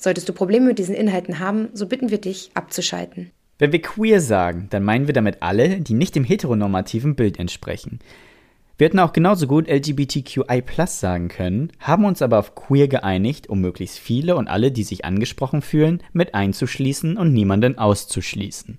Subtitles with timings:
[0.00, 3.32] Solltest du Probleme mit diesen Inhalten haben, so bitten wir dich abzuschalten.
[3.58, 7.98] Wenn wir queer sagen, dann meinen wir damit alle, die nicht dem heteronormativen Bild entsprechen.
[8.78, 13.60] Wir hätten auch genauso gut LGBTQI sagen können, haben uns aber auf queer geeinigt, um
[13.60, 18.78] möglichst viele und alle, die sich angesprochen fühlen, mit einzuschließen und niemanden auszuschließen.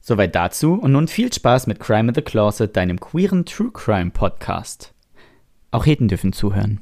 [0.00, 4.10] Soweit dazu und nun viel Spaß mit Crime in the Closet, deinem queeren True Crime
[4.10, 4.94] Podcast.
[5.70, 6.80] Auch Heten dürfen zuhören.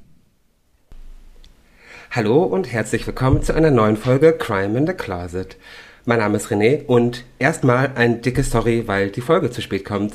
[2.10, 5.58] Hallo und herzlich willkommen zu einer neuen Folge Crime in the Closet.
[6.06, 10.14] Mein Name ist René und erstmal ein dickes Sorry, weil die Folge zu spät kommt.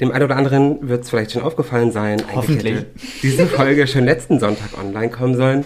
[0.00, 2.20] Dem einen oder anderen wird es vielleicht schon aufgefallen sein.
[2.20, 2.74] Eigentlich Hoffentlich.
[2.76, 2.86] hätte
[3.22, 5.64] diese Folge schon letzten Sonntag online kommen sollen.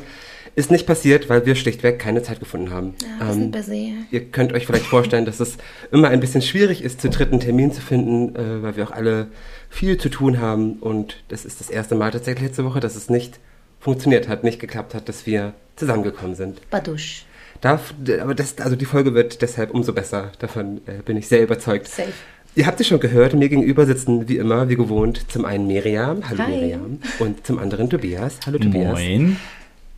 [0.54, 2.94] Ist nicht passiert, weil wir schlichtweg keine Zeit gefunden haben.
[3.20, 3.94] Ja, wir sind busy.
[4.10, 5.58] Ihr könnt euch vielleicht vorstellen, dass es
[5.92, 9.26] immer ein bisschen schwierig ist, zu dritten Termin zu finden, äh, weil wir auch alle
[9.68, 10.78] viel zu tun haben.
[10.80, 13.38] Und das ist das erste Mal tatsächlich letzte Woche, dass es nicht
[13.80, 16.68] funktioniert hat, nicht geklappt hat, dass wir zusammengekommen sind.
[16.70, 17.24] Badusch.
[17.60, 20.32] Darf, aber das, also die Folge wird deshalb umso besser.
[20.38, 21.88] Davon äh, bin ich sehr überzeugt.
[21.88, 22.12] Safe.
[22.54, 26.26] Ihr habt es schon gehört, mir gegenüber sitzen wie immer, wie gewohnt, zum einen Miriam,
[26.28, 26.50] hallo Hi.
[26.56, 28.92] Miriam, und zum anderen Tobias, hallo Tobias.
[28.92, 29.36] Moin.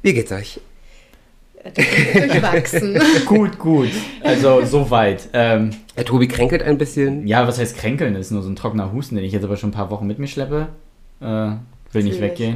[0.02, 0.60] Wie geht's euch?
[1.74, 2.98] Durchwachsen.
[3.26, 3.90] Gut, gut.
[4.22, 5.28] Also soweit.
[5.32, 7.26] Ähm, Der Tobi kränkelt ein bisschen.
[7.26, 8.14] ja, was heißt kränkeln?
[8.14, 10.18] Ist nur so ein trockener Husten, den ich jetzt aber schon ein paar Wochen mit
[10.18, 10.68] mir schleppe.
[11.20, 11.24] Äh,
[11.92, 12.54] will nicht Fühl ich.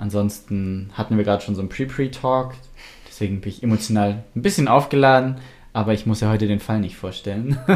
[0.00, 2.54] Ansonsten hatten wir gerade schon so einen Pre-Pre-Talk.
[3.06, 5.36] Deswegen bin ich emotional ein bisschen aufgeladen.
[5.72, 7.56] Aber ich muss ja heute den Fall nicht vorstellen.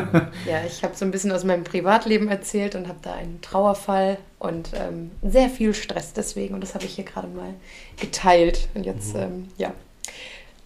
[0.49, 4.19] Ja, ich habe so ein bisschen aus meinem Privatleben erzählt und habe da einen Trauerfall
[4.41, 6.55] und ähm, sehr viel Stress deswegen.
[6.55, 7.55] Und das habe ich hier gerade mal
[8.01, 8.69] geteilt.
[8.75, 9.73] Und jetzt, ähm, ja,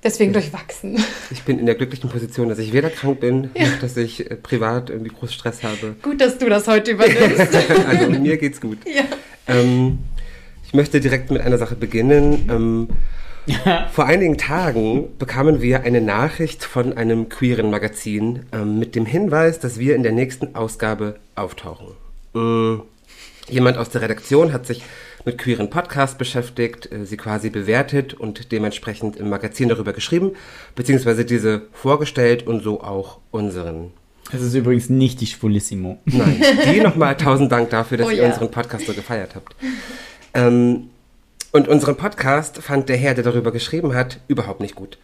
[0.03, 1.05] deswegen durchwachsen.
[1.31, 4.37] Ich bin in der glücklichen Position, dass ich weder krank bin, noch dass ich äh,
[4.37, 5.97] privat irgendwie groß Stress habe.
[6.03, 7.55] Gut, dass du das heute übernimmst.
[7.87, 8.78] also mir geht's gut.
[8.87, 9.05] ja.
[9.49, 9.99] Ähm,
[10.69, 12.47] ich möchte direkt mit einer Sache beginnen.
[12.51, 12.89] Ähm,
[13.91, 19.61] vor einigen Tagen bekamen wir eine Nachricht von einem queeren Magazin ähm, mit dem Hinweis,
[19.61, 21.87] dass wir in der nächsten Ausgabe auftauchen.
[22.34, 22.83] Mm,
[23.49, 24.83] jemand aus der Redaktion hat sich
[25.25, 30.33] mit queeren Podcasts beschäftigt, äh, sie quasi bewertet und dementsprechend im Magazin darüber geschrieben,
[30.75, 33.93] beziehungsweise diese vorgestellt und so auch unseren.
[34.31, 35.99] Es ist übrigens nicht die Schwulissimo.
[36.05, 38.27] Nein, die nochmal tausend Dank dafür, dass Oh ihr ja.
[38.29, 39.56] unseren Podcast so gefeiert habt.
[40.38, 40.91] Ähm,
[41.53, 44.99] und unseren Podcast fand der Herr, der darüber geschrieben hat, überhaupt nicht gut.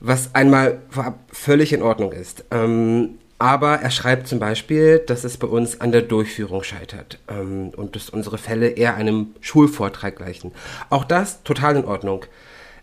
[0.00, 2.44] Was einmal vorab völlig in Ordnung ist.
[2.50, 7.70] Ähm, aber er schreibt zum Beispiel, dass es bei uns an der Durchführung scheitert ähm,
[7.76, 10.52] und dass unsere Fälle eher einem Schulvortrag gleichen.
[10.90, 12.24] Auch das total in Ordnung.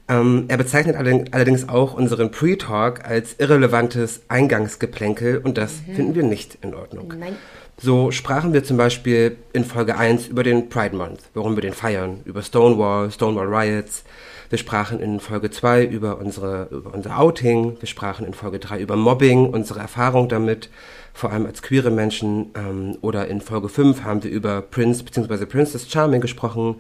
[0.09, 6.24] Ähm, er bezeichnet allerdings- allerdings auch unseren Pre-Talk als irrelevantes Eingangsgeplänkel und das finden wir
[6.24, 7.14] nicht in Ordnung.
[7.18, 7.35] Nein.
[7.78, 11.73] So sprachen wir zum Beispiel in Folge 1 über den Pride Month, warum wir den
[11.73, 14.03] feiern, über Stonewall, Stonewall Riots.
[14.50, 17.78] Wir sprachen in Folge 2 über, unsere, über unser Outing.
[17.79, 20.69] Wir sprachen in Folge 3 über Mobbing, unsere Erfahrung damit,
[21.13, 22.51] vor allem als queere Menschen.
[22.56, 25.47] Ähm, oder in Folge 5 haben wir über Prince bzw.
[25.47, 26.75] Princess Charming gesprochen,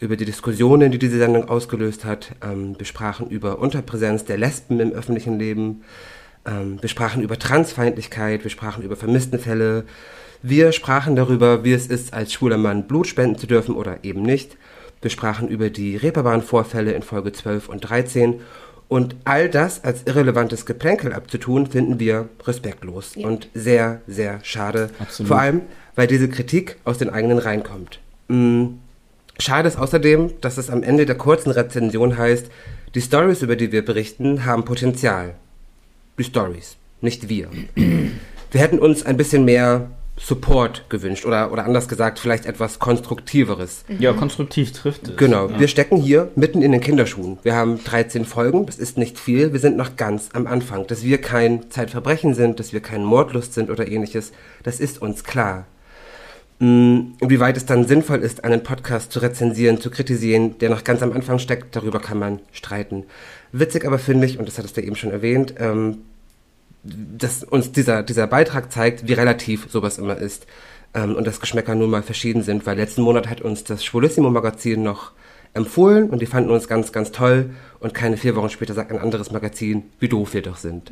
[0.00, 2.32] über die Diskussionen, die diese Sendung ausgelöst hat.
[2.42, 5.82] Ähm, wir sprachen über Unterpräsenz der Lesben im öffentlichen Leben.
[6.44, 9.84] Ähm, wir sprachen über Transfeindlichkeit, wir sprachen über Vermisstenfälle.
[10.46, 14.20] Wir sprachen darüber, wie es ist, als schwuler Mann Blut spenden zu dürfen oder eben
[14.20, 14.58] nicht.
[15.00, 18.42] Wir sprachen über die Reeperbahn-Vorfälle in Folge 12 und 13.
[18.88, 24.90] Und all das als irrelevantes Geplänkel abzutun, finden wir respektlos und sehr, sehr schade.
[24.98, 25.28] Absolut.
[25.28, 25.62] Vor allem,
[25.94, 28.00] weil diese Kritik aus den eigenen Reihen kommt.
[28.28, 28.66] Mm,
[29.38, 32.50] Schade ist außerdem, dass es am Ende der kurzen Rezension heißt,
[32.94, 35.36] die Stories, über die wir berichten, haben Potenzial.
[36.18, 37.48] Die Stories, nicht wir.
[37.74, 43.84] Wir hätten uns ein bisschen mehr Support gewünscht oder, oder anders gesagt, vielleicht etwas Konstruktiveres.
[43.98, 45.16] Ja, konstruktiv trifft es.
[45.16, 45.58] Genau, Ja.
[45.58, 47.38] wir stecken hier mitten in den Kinderschuhen.
[47.42, 50.86] Wir haben 13 Folgen, das ist nicht viel, wir sind noch ganz am Anfang.
[50.86, 54.32] Dass wir kein Zeitverbrechen sind, dass wir kein Mordlust sind oder ähnliches,
[54.62, 55.66] das ist uns klar.
[56.60, 61.02] Mm, Inwieweit es dann sinnvoll ist, einen Podcast zu rezensieren, zu kritisieren, der noch ganz
[61.02, 63.02] am Anfang steckt, darüber kann man streiten.
[63.50, 65.98] Witzig aber finde ich, und das hattest du eben schon erwähnt, ähm,
[66.84, 70.46] dass uns dieser, dieser Beitrag zeigt, wie relativ sowas immer ist.
[70.94, 74.82] Ähm, und dass Geschmäcker nun mal verschieden sind, weil letzten Monat hat uns das Schwulissimo-Magazin
[74.82, 75.12] noch
[75.54, 77.50] empfohlen und die fanden uns ganz, ganz toll.
[77.80, 80.90] Und keine vier Wochen später sagt ein anderes Magazin, wie doof wir doch sind.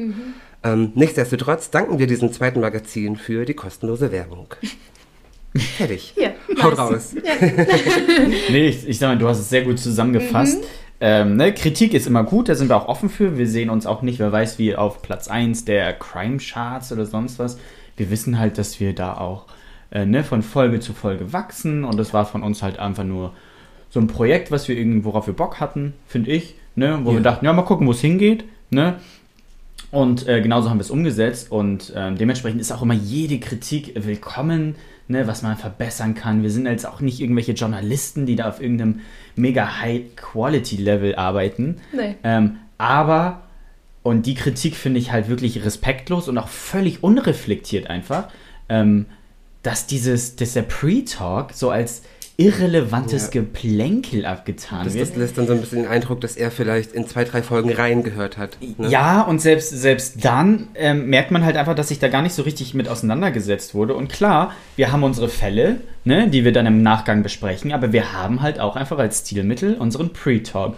[0.63, 4.55] Ähm, nichtsdestotrotz danken wir diesem zweiten Magazin für die kostenlose Werbung.
[5.77, 6.15] Fertig.
[6.17, 6.31] Ja,
[6.63, 7.15] Haut raus.
[8.49, 10.59] Nee, ich, ich sag mal, du hast es sehr gut zusammengefasst.
[10.59, 10.67] Mhm.
[11.05, 13.37] Ähm, ne, Kritik ist immer gut, da sind wir auch offen für.
[13.37, 17.07] Wir sehen uns auch nicht, wer weiß, wie auf Platz 1 der Crime Charts oder
[17.07, 17.59] sonst was.
[17.97, 19.47] Wir wissen halt, dass wir da auch
[19.91, 23.33] äh, ne, von Folge zu Folge wachsen und das war von uns halt einfach nur
[23.91, 27.17] so ein Projekt, was wir irgendwie, worauf wir Bock hatten, finde ich, ne, wo Ja.
[27.17, 28.95] wir dachten, ja, mal gucken, wo es hingeht, ne.
[29.93, 33.93] Und äh, genauso haben wir es umgesetzt und ähm, dementsprechend ist auch immer jede Kritik
[33.95, 36.43] willkommen, ne, was man verbessern kann.
[36.43, 39.01] Wir sind jetzt auch nicht irgendwelche Journalisten, die da auf irgendeinem
[39.37, 41.77] mega High-Quality-Level arbeiten.
[41.95, 42.17] Nee.
[42.25, 43.43] Ähm, aber,
[44.03, 48.29] und die Kritik finde ich halt wirklich respektlos und auch völlig unreflektiert einfach,
[48.71, 49.05] ähm,
[49.63, 52.03] dass dieses, dass der Pre-Talk so als
[52.37, 53.41] irrelevantes Ja.
[53.41, 55.11] Geplänkel abgetan Das, wird.
[55.11, 57.73] das lässt dann so ein bisschen den Eindruck, dass er vielleicht in zwei, drei Folgen
[57.73, 58.57] reingehört hat.
[58.79, 58.89] Ne?
[58.89, 62.35] Ja, und selbst, selbst dann ähm, merkt man halt einfach, dass sich da gar nicht
[62.35, 63.95] so richtig mit auseinandergesetzt wurde.
[63.95, 68.13] Und klar, wir haben unsere Fälle, ne, die wir dann im Nachgang besprechen, aber wir
[68.13, 70.77] haben halt auch einfach als Stilmittel unseren Pre-Talk.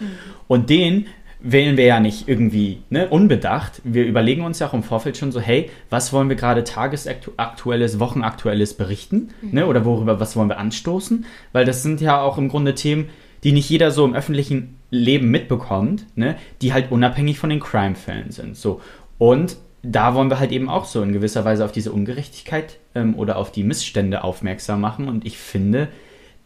[0.49, 1.07] Und den
[1.45, 3.83] wählen wir ja nicht irgendwie ne, unbedacht.
[3.85, 8.01] Wir überlegen uns ja auch im Vorfeld schon so, hey, was wollen wir gerade tagesaktuelles,
[8.01, 9.29] wochenaktuelles berichten?
[9.43, 11.27] Ne, oder worüber, was wollen wir anstoßen?
[11.53, 13.11] Weil das sind ja auch im Grunde Themen,
[13.45, 18.31] die nicht jeder so im öffentlichen Leben mitbekommt, ne, die halt unabhängig von den Crime-Fällen
[18.31, 18.57] sind.
[18.57, 18.81] So.
[19.19, 23.15] Und da wollen wir halt eben auch so in gewisser Weise auf diese Ungerechtigkeit ähm,
[23.17, 25.09] oder auf die Missstände aufmerksam machen.
[25.09, 25.89] Und ich finde,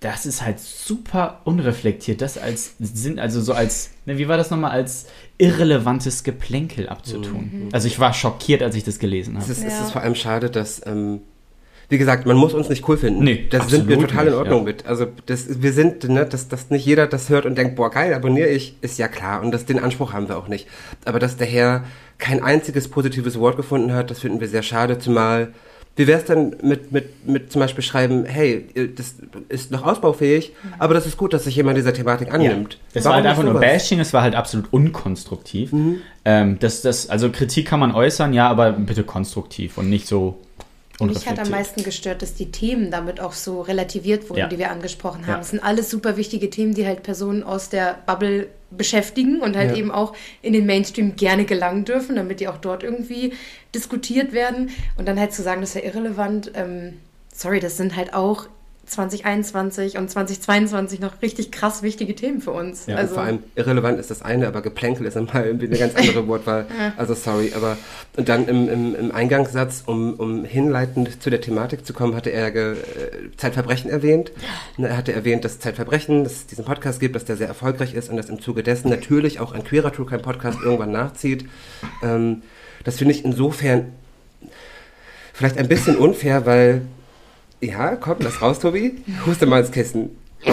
[0.00, 4.50] das ist halt super unreflektiert, das als sind also so als ne, wie war das
[4.50, 5.06] nochmal als
[5.38, 7.68] irrelevantes Geplänkel abzutun.
[7.72, 9.52] Also ich war schockiert, als ich das gelesen Es habe.
[9.52, 9.84] ist, es Ja.
[9.84, 11.20] ist vor allem schade, dass, ähm,
[11.88, 13.24] wie gesagt, man muss uns nicht cool finden.
[13.24, 14.64] Nee, das sind wir total in nicht, Ordnung ja.
[14.66, 14.86] mit.
[14.86, 18.14] Also das, wir sind, ne, dass, dass nicht jeder das hört und denkt, boah, geil,
[18.14, 19.42] abonniere ich, ist ja klar.
[19.42, 20.68] Und das, den Anspruch haben wir auch nicht.
[21.06, 21.84] Aber dass der Herr
[22.18, 25.54] kein einziges positives Wort gefunden hat, das finden wir sehr schade, zumal
[25.98, 28.64] wie wäre es denn mit, mit, mit zum Beispiel schreiben, hey,
[28.94, 29.16] das
[29.48, 32.34] ist noch ausbaufähig, aber das ist gut, dass sich jemand dieser Thematik Ja.
[32.34, 32.78] annimmt.
[32.94, 33.54] Es war halt einfach nur?
[33.58, 35.72] Bashing, es war halt absolut unkonstruktiv.
[35.72, 35.96] Mhm.
[36.24, 40.38] Ähm, das, das, also Kritik kann man äußern, ja, aber bitte konstruktiv und nicht so
[41.00, 44.46] Mich hat am meisten gestört, dass die Themen damit auch so relativiert wurden, Ja.
[44.48, 45.34] die wir angesprochen haben.
[45.34, 45.40] Ja.
[45.40, 49.70] Es sind alles super wichtige Themen, die halt Personen aus der Bubble beschäftigen und halt
[49.70, 49.76] Ja.
[49.76, 53.32] eben auch in den Mainstream gerne gelangen dürfen, damit die auch dort irgendwie
[53.74, 54.70] diskutiert werden.
[54.96, 56.50] Und dann halt zu sagen, das ist ja irrelevant.
[56.54, 56.94] Ähm,
[57.32, 58.48] sorry, das sind halt auch
[58.88, 62.87] 2021 und 2022 noch richtig krass wichtige Themen für uns.
[62.87, 65.94] Ja, also, Vor allem irrelevant ist das eine, aber Geplänkel ist einmal irgendwie eine ganz
[65.94, 66.67] andere Wortwahl.
[66.96, 67.76] Also sorry, aber
[68.17, 72.31] und dann im, im, im Eingangssatz, um, um hinleitend zu der Thematik zu kommen, hatte
[72.31, 72.76] er ge, äh,
[73.37, 74.32] Zeitverbrechen erwähnt.
[74.79, 78.11] Er hatte erwähnt, dass Zeitverbrechen, dass es diesen Podcast gibt, dass der sehr erfolgreich ist
[78.11, 81.46] und dass im Zuge dessen natürlich auch ein queerer True Crime Podcast irgendwann nachzieht.
[82.02, 82.43] Ähm,
[82.84, 83.93] das finde ich insofern
[85.32, 86.82] vielleicht ein bisschen unfair, weil
[87.60, 88.96] ja, komm, lass raus, Tobi.
[89.26, 90.10] Huste mal ins Kissen.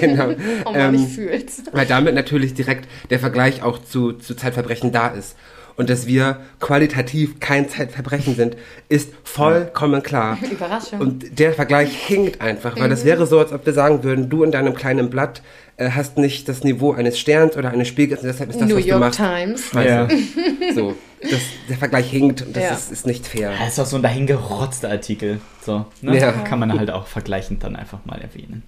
[0.00, 0.34] genau.
[0.64, 1.62] oh Mann, Ähm, ich fühl's.
[1.72, 5.36] weil damit natürlich direkt der Vergleich auch zu, zu Zeitverbrechen da ist.
[5.76, 8.56] Und dass wir qualitativ kein Zeitverbrechen sind,
[8.88, 10.38] ist vollkommen klar.
[10.50, 11.00] Überraschung.
[11.00, 14.42] Und der Vergleich hinkt einfach, weil das wäre so, als ob wir sagen würden, du
[14.42, 15.42] in deinem kleinen Blatt
[15.76, 18.76] äh, hast nicht das Niveau eines Sterns oder eines Spiegels und deshalb ist das, New
[18.76, 19.18] was du York machst.
[19.18, 19.72] Times.
[19.74, 20.08] Ja.
[20.74, 22.70] So, das, der Vergleich hinkt und das Ja.
[22.72, 23.52] ist, ist nicht fair.
[23.58, 25.40] Das ist auch so ein dahingerotzter Artikel.
[25.62, 26.18] So, ne?
[26.18, 26.32] Ja.
[26.32, 28.62] Kann man halt auch vergleichend dann einfach mal erwähnen.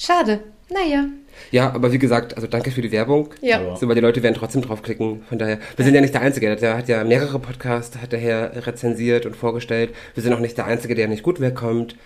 [0.00, 0.40] Schade.
[0.70, 1.04] Naja.
[1.50, 3.28] Ja, aber wie gesagt, also danke für die Werbung.
[3.42, 3.76] Ja.
[3.76, 5.22] So, weil die Leute werden trotzdem draufklicken.
[5.28, 6.56] Von daher, wir sind ja nicht der Einzige.
[6.56, 9.90] Der hat ja mehrere Podcasts, hat der Herr rezensiert und vorgestellt.
[10.14, 11.96] Wir sind auch nicht der Einzige, der nicht gut wegkommt.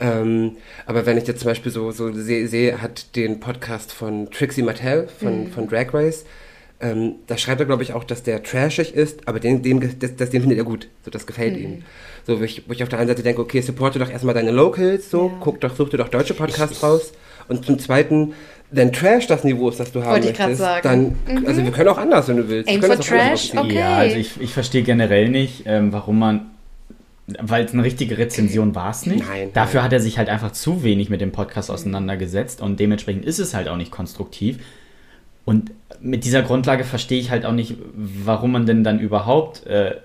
[0.00, 0.56] Ähm,
[0.86, 4.62] aber wenn ich jetzt zum Beispiel so, so sehe, sehe, hat den Podcast von Trixie
[4.62, 6.24] Mattel von, von Drag Race.
[6.80, 10.16] Ähm, da schreibt er, glaube ich, auch, dass der trashig ist, aber den, den, das,
[10.16, 10.88] das, den findet er gut.
[11.04, 11.84] So, das gefällt ihm.
[12.26, 14.50] So, wo ich, wo ich auf der einen Seite denke, okay, supporte doch erstmal deine
[14.50, 15.32] Locals, so, Ja.
[15.40, 17.12] guck doch, such dir doch deutsche Podcasts raus.
[17.48, 18.34] Und zum Zweiten,
[18.70, 21.16] wenn Trash das Niveau ist, das du haben Wollte ich grad möchtest, sagen.
[21.26, 22.68] dann, also wir können auch anders, wenn du willst.
[22.68, 23.54] Aim wir können for Trash.
[23.54, 23.74] Okay.
[23.74, 26.46] Ja, also ich, ich verstehe generell nicht, ähm, warum man.
[27.40, 29.26] Weil es eine richtige Rezension war es nicht.
[29.26, 29.84] Nein, Dafür nein.
[29.84, 33.54] hat er sich halt einfach zu wenig mit dem Podcast auseinandergesetzt und dementsprechend ist es
[33.54, 34.58] halt auch nicht konstruktiv.
[35.44, 35.70] Und
[36.00, 39.96] mit dieser Grundlage verstehe ich halt auch nicht, warum man denn dann überhaupt äh,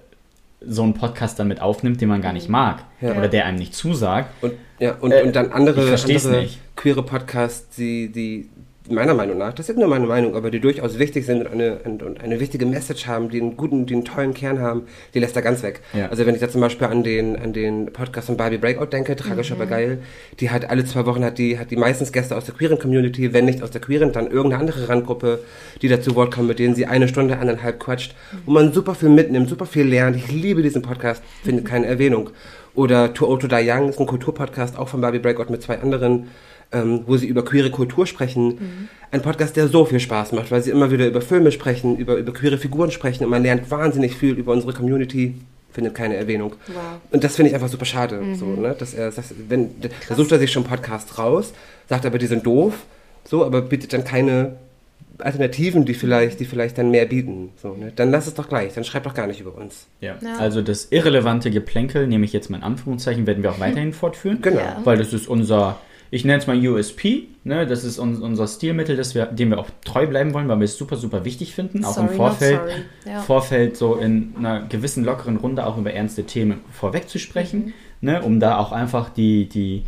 [0.61, 3.11] so einen Podcast dann mit aufnimmt, den man gar nicht mag Ja.
[3.17, 4.29] oder der einem nicht zusagt.
[4.41, 6.59] Und, ja, und, Äh, und dann andere, versteh's andere nicht.
[6.75, 8.49] queere Podcasts, die, die
[8.91, 11.77] meiner Meinung nach, das ist nur meine Meinung, aber die durchaus wichtig sind und eine,
[11.83, 15.35] und eine wichtige Message haben, die einen guten, die einen tollen Kern haben, die lässt
[15.35, 15.81] er ganz weg.
[15.93, 16.09] Ja.
[16.09, 19.15] Also wenn ich da zum Beispiel an den, an den Podcast von Barbie Breakout denke,
[19.15, 19.99] tragisch aber geil,
[20.39, 23.33] die hat alle zwei Wochen hat die, hat die meistens Gäste aus der queeren Community,
[23.33, 25.39] wenn nicht aus der queeren, dann irgendeine andere Randgruppe,
[25.81, 28.15] die dazu Wort kommen, mit denen sie eine Stunde, eineinhalb quatscht,
[28.45, 30.15] wo man super viel mitnimmt, super viel lernt.
[30.15, 32.29] Ich liebe diesen Podcast, findet keine Erwähnung.
[32.77, 35.79] Oder Too Old to Die Young ist ein Kulturpodcast, auch von Barbie Breakout mit zwei
[35.79, 36.29] anderen
[36.71, 38.47] ähm, wo sie über queere Kultur sprechen.
[38.47, 38.89] Mhm.
[39.11, 42.15] Ein Podcast, der so viel Spaß macht, weil sie immer wieder über Filme sprechen, über,
[42.15, 45.35] über queere Figuren sprechen und man lernt wahnsinnig viel über unsere Community.
[45.71, 46.53] Findet keine Erwähnung.
[46.67, 46.75] Wow.
[47.11, 48.19] Und das finde ich einfach super schade.
[48.35, 48.75] So, ne?
[48.77, 49.69] dass er, dass, wenn,
[50.09, 51.53] da sucht er sich schon Podcasts raus,
[51.87, 52.73] sagt aber, die sind doof,
[53.23, 54.55] so, aber bietet dann keine
[55.19, 57.49] Alternativen, die vielleicht, die vielleicht dann mehr bieten.
[57.61, 57.91] So, ne?
[57.95, 59.87] Dann lass es doch gleich, dann schreib doch gar nicht über uns.
[59.99, 60.15] Ja.
[60.21, 60.37] Ja.
[60.37, 64.39] Also das irrelevante Geplänkel, nehme ich jetzt mal in Anführungszeichen, werden wir auch weiterhin fortführen.
[64.41, 64.59] Genau.
[64.59, 64.81] Ja.
[64.83, 65.79] Weil das ist unser,
[66.11, 67.67] ich nenne es mal USP, ne?
[67.67, 70.65] das ist un unser Stilmittel, das wir, dem wir auch treu bleiben wollen, weil wir
[70.65, 72.61] es super, super wichtig finden, auch Sorry, im Vorfeld.
[73.05, 73.21] Ja.
[73.21, 77.73] Vorfeld so in einer gewissen lockeren Runde auch über ernste Themen vorweg zu sprechen, Mhm.
[78.01, 78.21] ne?
[78.21, 79.83] um da auch einfach die, die,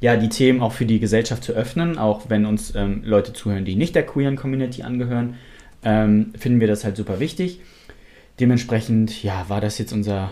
[0.00, 3.64] ja, die Themen auch für die Gesellschaft zu öffnen, auch wenn uns ähm, Leute zuhören,
[3.64, 5.34] die nicht der queeren Community angehören,
[5.82, 7.60] ähm, finden wir das halt super wichtig.
[8.40, 10.30] Dementsprechend, ja, war das jetzt unser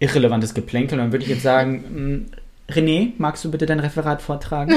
[0.00, 0.98] irrelevantes Geplänkel.
[0.98, 2.36] Dann würde ich jetzt sagen, mh,
[2.68, 4.72] René, magst du bitte dein Referat vortragen?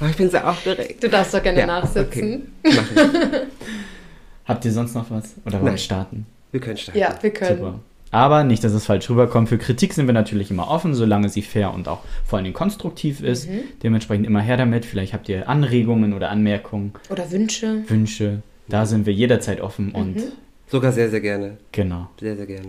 [0.00, 1.02] Aber ich bin sehr aufgeregt.
[1.02, 2.52] Du darfst doch gerne Ja, nachsitzen.
[2.64, 2.74] Okay.
[2.76, 3.40] Mach ich.
[4.46, 5.34] Habt ihr sonst noch was?
[5.44, 6.26] Oder wollen wir starten?
[6.52, 6.98] Wir können starten.
[6.98, 7.58] Ja, wir können.
[7.58, 7.78] Super.
[8.12, 9.48] Aber nicht, dass es falsch rüberkommt.
[9.48, 12.54] Für Kritik sind wir natürlich immer offen, solange sie fair und auch vor allen Dingen
[12.56, 13.48] konstruktiv ist.
[13.48, 13.60] Mhm.
[13.84, 14.84] Dementsprechend immer her damit.
[14.84, 17.84] Vielleicht habt ihr Anregungen oder Anmerkungen, Oder Wünsche.
[17.88, 18.42] Wünsche.
[18.68, 20.22] Da sind wir jederzeit offen und Mhm.
[20.68, 21.56] Sogar sehr, sehr gerne.
[21.72, 22.08] genau.
[22.20, 22.68] Sehr, sehr gerne.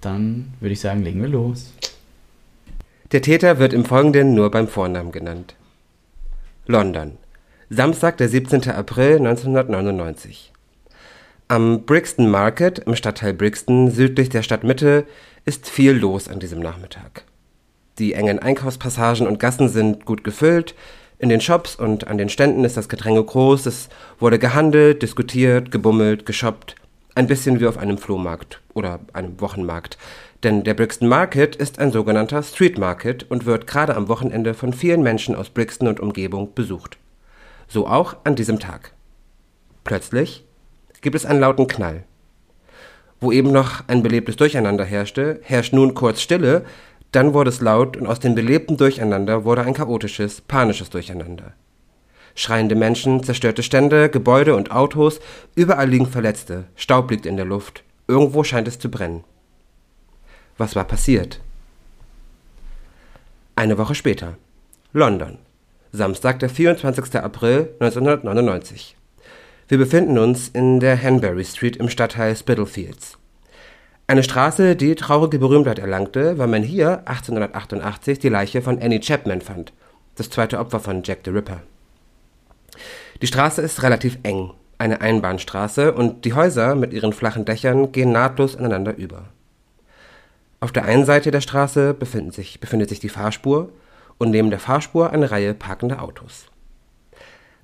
[0.00, 1.72] Dann würde ich sagen, legen wir los.
[3.12, 5.54] Der Täter wird im Folgenden nur beim Vornamen genannt.
[6.66, 7.18] London.
[7.68, 8.70] Samstag, der 17.
[8.70, 10.50] April 1999.
[11.46, 15.04] Am Brixton Market im Stadtteil Brixton südlich der Stadtmitte
[15.44, 17.24] ist viel los an diesem Nachmittag.
[17.98, 20.74] Die engen Einkaufspassagen und Gassen sind gut gefüllt.
[21.18, 23.66] In den Shops und an den Ständen ist das Gedränge groß.
[23.66, 23.90] Es
[24.20, 26.76] wurde gehandelt, diskutiert, gebummelt, geshoppt.
[27.14, 29.98] Ein bisschen wie auf einem Flohmarkt oder einem Wochenmarkt.
[30.42, 34.72] Denn der Brixton Market ist ein sogenannter Street Market und wird gerade am Wochenende von
[34.72, 36.98] vielen Menschen aus Brixton und Umgebung besucht.
[37.68, 38.92] So auch an diesem Tag.
[39.84, 40.44] Plötzlich
[41.00, 42.04] gibt es einen lauten Knall.
[43.20, 46.64] Wo eben noch ein belebtes Durcheinander herrschte, herrscht nun kurz Stille,
[47.12, 51.52] dann wurde es laut und aus dem belebten Durcheinander wurde ein chaotisches, panisches Durcheinander.
[52.34, 55.20] Schreiende Menschen, zerstörte Stände, Gebäude und Autos,
[55.54, 59.22] überall liegen Verletzte, Staub liegt in der Luft, irgendwo scheint es zu brennen.
[60.58, 61.40] Was war passiert?
[63.56, 64.36] Eine Woche später.
[64.92, 65.38] London.
[65.92, 67.16] Samstag, der 24.
[67.16, 68.96] April 1999.
[69.68, 73.18] Wir befinden uns in der Hanbury Street im Stadtteil Spitalfields.
[74.06, 79.40] Eine Straße, die traurige Berühmtheit erlangte, weil man hier 1888 die Leiche von Annie Chapman
[79.40, 79.72] fand,
[80.16, 81.62] das zweite Opfer von Jack the Ripper.
[83.22, 88.12] Die Straße ist relativ eng, eine Einbahnstraße, und die Häuser mit ihren flachen Dächern gehen
[88.12, 89.30] nahtlos ineinander über.
[90.62, 93.70] Auf der einen Seite der Straße befindet sich, befindet sich die Fahrspur
[94.18, 96.46] und neben der Fahrspur eine Reihe parkender Autos.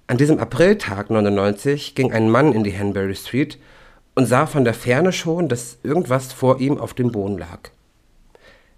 [0.08, 3.56] An diesem Apriltag 99 ging ein Mann in die Hanbury Street
[4.16, 7.70] und sah von der Ferne schon, dass irgendwas vor ihm auf dem Boden lag.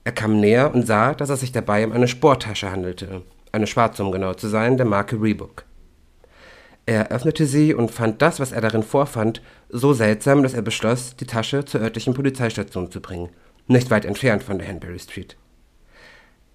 [0.05, 3.23] Er kam näher und sah, dass es sich dabei um eine Sporttasche handelte,
[3.53, 5.65] eine schwarze, um genau zu sein, der Marke Reebok.
[6.85, 11.17] Er öffnete sie und fand das, was er darin vorfand, so seltsam, dass er beschloss,
[11.17, 13.31] die Tasche zur örtlichen Polizeistation zu bringen,
[13.71, 15.37] nicht weit entfernt von der Hanbury Street.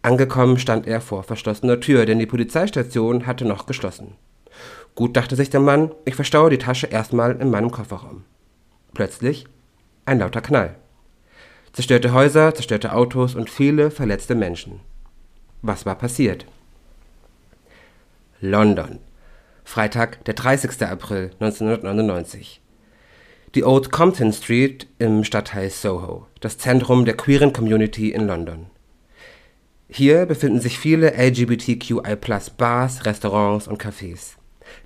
[0.01, 4.15] Angekommen stand er vor verschlossener Tür, denn die Polizeistation hatte noch geschlossen.
[4.93, 8.24] Gut, dachte sich der Mann, ich verstaue die Tasche erstmal in meinem Kofferraum.
[8.93, 9.45] Plötzlich
[10.05, 10.75] ein lauter Knall.
[11.74, 14.79] Zerstörte Häuser, zerstörte Autos und viele verletzte Menschen.
[15.62, 16.45] Was war passiert?
[18.39, 19.00] London.
[19.63, 20.84] Freitag, der 30.
[20.84, 22.62] April 1999.
[23.55, 28.65] Die Old Compton Street im Stadtteil Soho, das Zentrum der queeren Community in London.
[29.88, 32.17] Hier befinden sich viele LGBTQI
[32.57, 34.33] Bars, Restaurants und Cafés.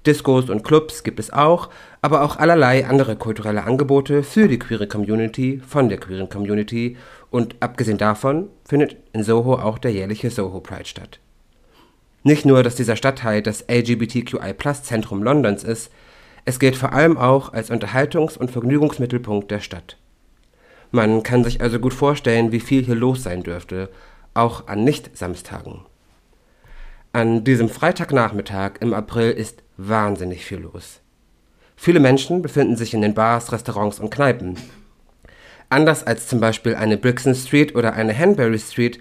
[0.06, 1.72] Discos und Clubs gibt es auch,
[2.04, 6.96] aber auch allerlei andere kulturelle Angebote für die queere Community, von der queeren Community
[7.32, 11.20] und abgesehen davon findet in Soho auch der jährliche Soho Pride statt.
[12.22, 15.90] Nicht nur, dass dieser Stadtteil das LGBTQI-Zentrum Londons ist,
[16.46, 19.98] es gilt vor allem auch als Unterhaltungs- und Vergnügungsmittelpunkt der Stadt.
[20.92, 23.90] Man kann sich also gut vorstellen, wie viel hier los sein dürfte,
[24.34, 25.82] auch an Nicht-Samstagen.
[27.12, 31.02] An diesem Freitagnachmittag im April ist wahnsinnig viel los.
[31.76, 34.58] Viele Menschen befinden sich in den Bars, Restaurants und Kneipen.
[35.70, 39.00] Anders als zum Beispiel eine Brixton Street oder eine Hanbury Street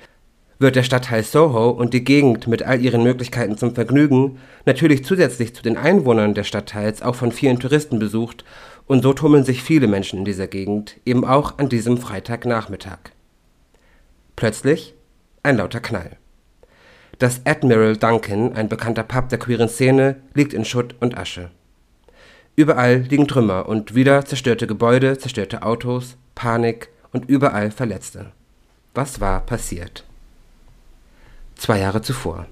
[0.59, 5.55] wird der Stadtteil Soho und die Gegend mit all ihren Möglichkeiten zum Vergnügen natürlich zusätzlich
[5.55, 8.45] zu den Einwohnern des Stadtteils auch von vielen Touristen besucht
[8.87, 12.99] und so tummeln sich viele Menschen in dieser Gegend, eben auch an diesem Freitagnachmittag.
[14.35, 14.95] Plötzlich
[15.43, 16.17] ein lauter Knall.
[17.19, 21.51] Das Admiral Duncan, ein bekannter Pub der queeren Szene, liegt in Schutt und Asche.
[22.57, 28.33] Überall liegen Trümmer und wieder zerstörte Gebäude, zerstörte Autos, Panik und überall Verletzte.
[28.95, 30.08] Was war passiert?
[31.59, 32.47] Zwei Jahre zuvor.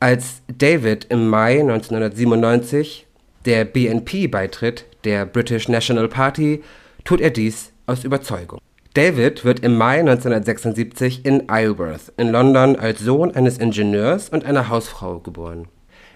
[0.00, 3.06] Als David im Mai 1997
[3.44, 6.62] der BNP beitritt, der British National Party,
[7.04, 8.60] tut er dies aus Überzeugung.
[8.94, 14.68] David wird im Mai 1976 in Isleworth in London als Sohn eines Ingenieurs und einer
[14.68, 15.68] Hausfrau geboren.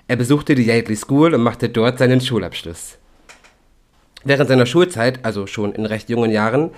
[0.08, 2.98] Er besuchte die Yateley School und machte dort seinen Schulabschluss.
[4.24, 6.70] Während seiner Schulzeit, also schon in recht jungen Jahren,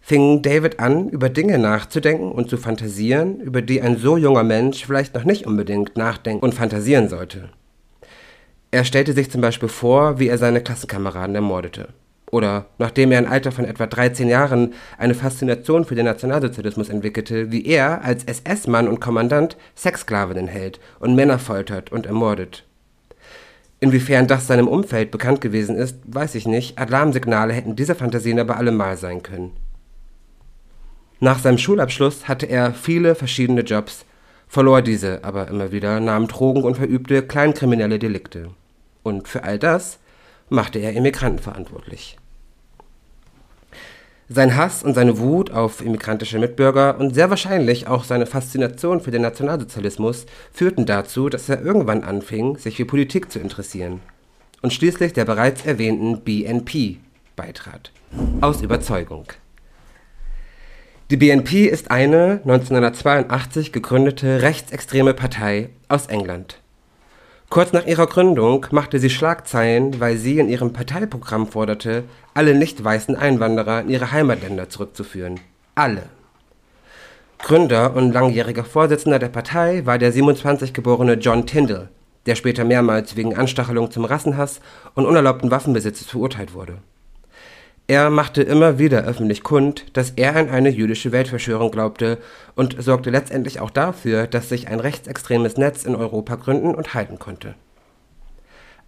[0.00, 4.84] fing David an, über Dinge nachzudenken und zu fantasieren, über die ein so junger Mensch
[4.84, 7.50] vielleicht noch nicht unbedingt nachdenken und fantasieren sollte.
[8.70, 11.88] Er stellte sich zum Beispiel vor, wie er seine Klassenkameraden ermordete.
[12.30, 17.50] Oder nachdem er im Alter von etwa 13 Jahren eine Faszination für den Nationalsozialismus entwickelte,
[17.50, 22.64] wie er als SS-Mann und Kommandant Sexsklavinnen hält und Männer foltert und ermordet.
[23.80, 26.78] Inwiefern das seinem Umfeld bekannt gewesen ist, weiß ich nicht.
[26.78, 29.52] Alarmsignale hätten diese Fantasien aber allemal sein können.
[31.22, 34.06] Nach seinem Schulabschluss hatte er viele verschiedene Jobs,
[34.48, 38.48] verlor diese aber immer wieder, nahm Drogen und verübte kleinkriminelle Delikte.
[39.02, 39.98] Und für all das
[40.48, 42.16] machte er Immigranten verantwortlich.
[44.30, 49.10] Sein Hass und seine Wut auf immigrantische Mitbürger und sehr wahrscheinlich auch seine Faszination für
[49.10, 54.00] den Nationalsozialismus führten dazu, dass er irgendwann anfing, sich für Politik zu interessieren
[54.62, 56.98] und schließlich der bereits erwähnten BNP
[57.36, 57.92] beitrat.
[58.40, 59.26] Aus Überzeugung.
[61.10, 66.60] Die BNP ist eine 1982 gegründete rechtsextreme Partei aus England.
[67.48, 72.84] Kurz nach ihrer Gründung machte sie Schlagzeilen, weil sie in ihrem Parteiprogramm forderte, alle nicht
[72.84, 75.40] weißen Einwanderer in ihre Heimatländer zurückzuführen.
[75.74, 76.04] Alle.
[77.38, 81.88] Gründer und langjähriger Vorsitzender der Partei war der 27 geborene John Tyndall,
[82.26, 84.60] der später mehrmals wegen Anstachelung zum Rassenhass
[84.94, 86.78] und unerlaubten Waffenbesitzes verurteilt wurde
[87.90, 92.18] er machte immer wieder öffentlich kund, dass er an eine jüdische Weltverschwörung glaubte
[92.54, 97.18] und sorgte letztendlich auch dafür, dass sich ein rechtsextremes Netz in Europa gründen und halten
[97.18, 97.56] konnte.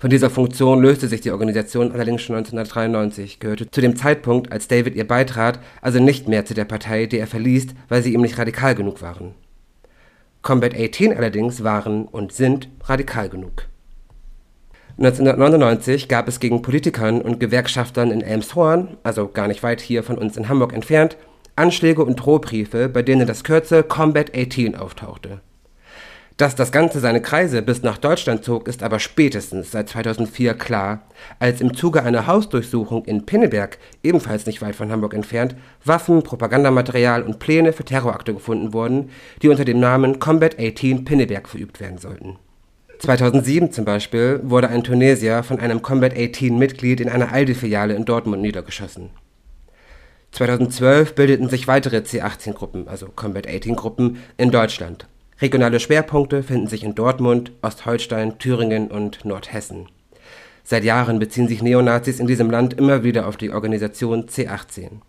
[0.00, 4.66] Von dieser Funktion löste sich die Organisation allerdings schon 1993, gehörte zu dem Zeitpunkt, als
[4.66, 8.20] David ihr beitrat, also nicht mehr zu der Partei, die er verließ, weil sie ihm
[8.22, 9.36] nicht radikal genug waren.
[10.42, 13.68] Combat 18 allerdings waren und sind radikal genug.
[14.96, 20.16] 1999 gab es gegen Politikern und Gewerkschaftern in Elmshorn, also gar nicht weit hier von
[20.16, 21.16] uns in Hamburg entfernt,
[21.56, 25.40] Anschläge und Drohbriefe, bei denen das Kürzel Combat 18 auftauchte.
[26.36, 31.02] Dass das Ganze seine Kreise bis nach Deutschland zog, ist aber spätestens seit 2004 klar,
[31.40, 37.24] als im Zuge einer Hausdurchsuchung in Pinneberg, ebenfalls nicht weit von Hamburg entfernt, Waffen, Propagandamaterial
[37.24, 39.10] und Pläne für Terrorakte gefunden wurden,
[39.42, 42.38] die unter dem Namen Combat 18 Pinneberg verübt werden sollten
[43.04, 48.40] 2007 zum Beispiel wurde ein Tunesier von einem Combat 18-Mitglied in einer Aldi-Filiale in Dortmund
[48.40, 49.10] niedergeschossen.
[50.32, 55.06] 2012 bildeten sich weitere C18-Gruppen, also Combat 18-Gruppen, in Deutschland.
[55.42, 59.86] Regionale Schwerpunkte finden sich in Dortmund, Ostholstein, Thüringen und Nordhessen.
[60.62, 65.02] Seit Jahren beziehen sich Neonazis in diesem Land immer wieder auf die Organisation C18.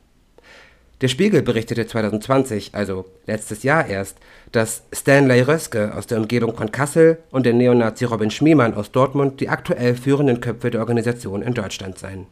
[1.01, 4.17] Der Spiegel berichtete 2020, also letztes Jahr erst,
[4.53, 9.41] dass Stanley Röske aus der Umgebung von Kassel und der Neonazi Robin Schmiemann aus Dortmund
[9.41, 12.27] die aktuell führenden Köpfe der Organisation in Deutschland seien.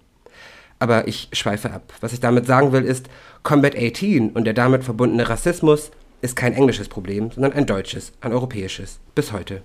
[0.80, 1.94] Aber ich schweife ab.
[2.00, 3.08] Was ich damit sagen will, ist,
[3.44, 8.32] Combat 18 und der damit verbundene Rassismus ist kein englisches Problem, sondern ein deutsches, ein
[8.32, 9.62] europäisches, bis heute.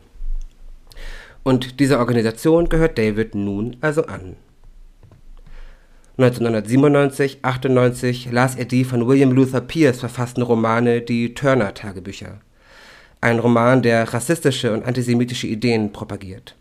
[1.45, 4.35] Und dieser Organisation gehört David nun also an.
[6.21, 12.41] 1997, 98 las er die von William Luther Pierce verfassten Romane Die Turner-Tagebücher.
[13.21, 16.57] Ein Roman, der rassistische und antisemitische Ideen propagiert.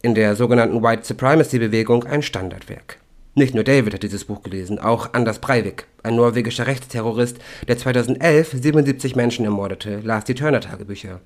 [0.00, 3.00] In der sogenannten White Supremacy-Bewegung ein Standardwerk.
[3.34, 7.36] Nicht nur David hat dieses Buch gelesen, auch Anders Breivik, ein norwegischer Rechtsterrorist,
[7.68, 11.20] der 2011 77 Menschen ermordete, las die Turner-Tagebücher.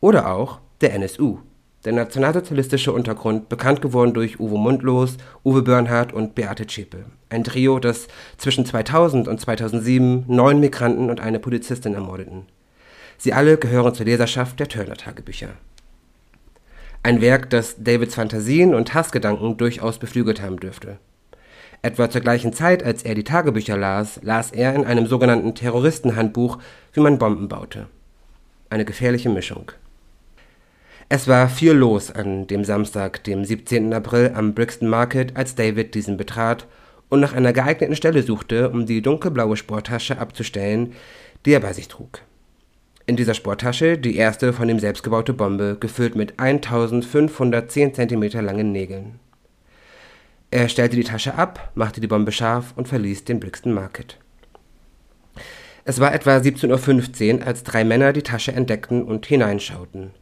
[0.00, 1.40] Oder auch der NSU,
[1.84, 7.04] der nationalsozialistische Untergrund, bekannt geworden durch Uwe Mundlos, Uwe Börnhardt und Beate Zschäpe.
[7.28, 12.46] Ein Trio, das zwischen 2000 und 2007 neun Migranten und eine Polizistin ermordeten.
[13.18, 15.50] Sie alle gehören zur Leserschaft der Turner-Tagebücher.
[17.02, 20.98] Ein Werk, das Davids Fantasien und Hassgedanken durchaus beflügelt haben dürfte.
[21.82, 26.58] Etwa zur gleichen Zeit, als er die Tagebücher las, las er in einem sogenannten Terroristenhandbuch,
[26.94, 27.88] wie man Bomben baute.
[28.70, 29.70] Eine gefährliche Mischung.
[31.08, 33.92] Es war viel los an dem Samstag, dem 17.
[33.92, 36.66] April am Brixton Market, als David diesen betrat
[37.10, 40.94] und nach einer geeigneten Stelle suchte, um die dunkelblaue Sporttasche abzustellen,
[41.44, 42.20] die er bei sich trug.
[43.06, 48.72] In dieser Sporttasche die erste von ihm selbst gebaute Bombe, gefüllt mit 1510 cm langen
[48.72, 49.20] Nägeln.
[50.50, 54.18] Er stellte die Tasche ab, machte die Bombe scharf und verließ den Brixton Market.
[55.84, 60.12] Es war etwa 17.15 Uhr, als drei Männer die Tasche entdeckten und hineinschauten.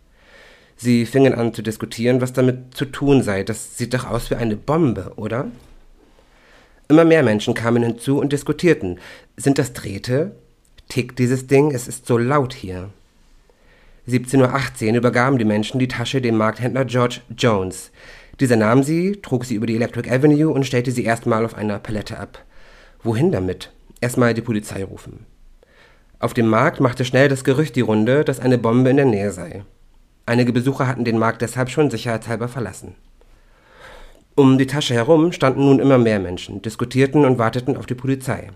[0.76, 3.42] Sie fingen an zu diskutieren, was damit zu tun sei.
[3.44, 5.46] Das sieht doch aus wie eine Bombe, oder?
[6.88, 8.98] Immer mehr Menschen kamen hinzu und diskutierten.
[9.36, 10.32] Sind das Drähte?
[10.88, 11.70] Tickt dieses Ding?
[11.72, 12.90] Es ist so laut hier.
[14.08, 17.92] 17.18 Uhr übergaben die Menschen die Tasche dem Markthändler George Jones.
[18.40, 21.78] Dieser nahm sie, trug sie über die Electric Avenue und stellte sie erstmal auf einer
[21.78, 22.44] Palette ab.
[23.02, 23.70] Wohin damit?
[24.00, 25.26] Erstmal die Polizei rufen.
[26.18, 29.32] Auf dem Markt machte schnell das Gerücht die Runde, dass eine Bombe in der Nähe
[29.32, 29.64] sei.
[30.26, 32.94] Einige Besucher hatten den Markt deshalb schon sicherheitshalber verlassen.
[34.34, 38.50] Um die Tasche herum standen nun immer mehr Menschen, diskutierten und warteten auf die Polizei.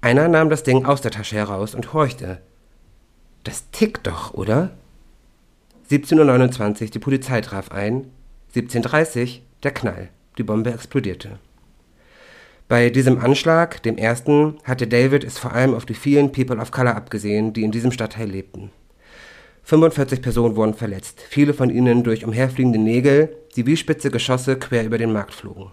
[0.00, 2.40] Einer nahm das Ding aus der Tasche heraus und horchte.
[3.42, 4.70] Das tickt doch, oder?
[5.90, 8.10] 17.29 Uhr, die Polizei traf ein.
[8.54, 9.28] 17.30 Uhr,
[9.62, 10.08] der Knall.
[10.38, 11.38] Die Bombe explodierte.
[12.68, 16.72] Bei diesem Anschlag, dem ersten, hatte David es vor allem auf die vielen People of
[16.72, 18.70] Color abgesehen, die in diesem Stadtteil lebten.
[19.66, 24.84] 45 Personen wurden verletzt, viele von ihnen durch umherfliegende Nägel, die wie spitze Geschosse quer
[24.84, 25.72] über den Markt flogen.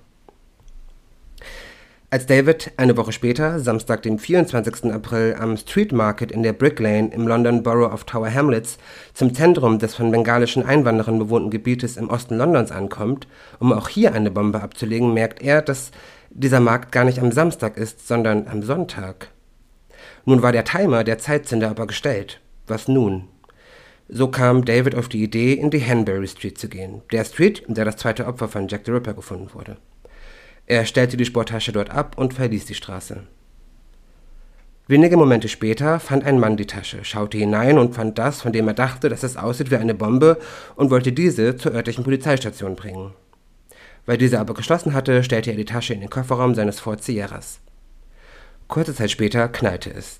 [2.09, 4.91] Als David eine Woche später, Samstag, dem 24.
[4.91, 8.79] April, am Street Market in der Brick Lane im London Borough of Tower Hamlets
[9.13, 13.27] zum Zentrum des von bengalischen Einwanderern bewohnten Gebietes im Osten Londons ankommt,
[13.59, 15.91] um auch hier eine Bombe abzulegen, merkt er, dass
[16.31, 19.27] dieser Markt gar nicht am Samstag ist, sondern am Sonntag.
[20.25, 22.41] Nun war der Timer der Zeitzünder aber gestellt.
[22.65, 23.27] Was nun?
[24.15, 27.73] So kam David auf die Idee, in die Hanbury Street zu gehen, der Street, in
[27.73, 29.77] der das zweite Opfer von Jack the Ripper gefunden wurde.
[30.67, 33.23] Er stellte die Sporttasche dort ab und verließ die Straße.
[34.87, 38.67] Wenige Momente später fand ein Mann die Tasche, schaute hinein und fand das, von dem
[38.67, 40.37] er dachte, dass es aussieht wie eine Bombe,
[40.75, 43.13] und wollte diese zur örtlichen Polizeistation bringen.
[44.05, 47.61] Weil diese aber geschlossen hatte, stellte er die Tasche in den Kofferraum seines Ford Sierras.
[48.67, 50.19] Kurze Zeit später knallte es.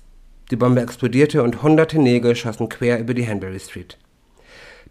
[0.54, 3.98] Die Bombe explodierte und hunderte Nägel schossen quer über die Hanbury Street.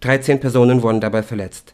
[0.01, 1.73] 13 Personen wurden dabei verletzt.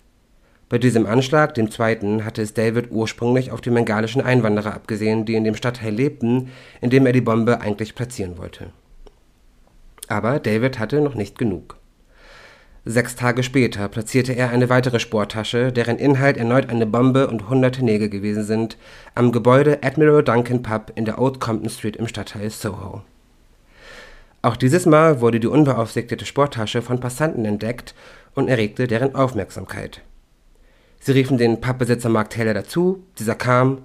[0.70, 5.34] Bei diesem Anschlag, dem zweiten, hatte es David ursprünglich auf die bengalischen Einwanderer abgesehen, die
[5.34, 8.74] in dem Stadtteil lebten, in dem er die Bombe eigentlich platzieren wollte.
[10.08, 11.76] Aber David hatte noch nicht genug.
[12.86, 17.84] Sechs Tage später platzierte er eine weitere Sporttasche, deren Inhalt erneut eine Bombe und hunderte
[17.84, 18.78] Nägel gewesen sind,
[19.16, 23.02] am Gebäude Admiral Duncan Pub in der Old Compton Street im Stadtteil Soho.
[24.42, 27.94] Auch dieses Mal wurde die unbeaufsichtigte Sporttasche von Passanten entdeckt
[28.36, 30.02] und erregte deren Aufmerksamkeit.
[31.02, 33.80] Sie riefen den Pappbesitzer Mark Taylor dazu, dieser kam,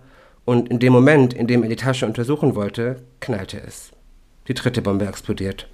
[0.45, 3.93] und in dem Moment, in dem er die Tasche untersuchen wollte, knallte es.
[4.47, 5.69] Die dritte Bombe explodiert.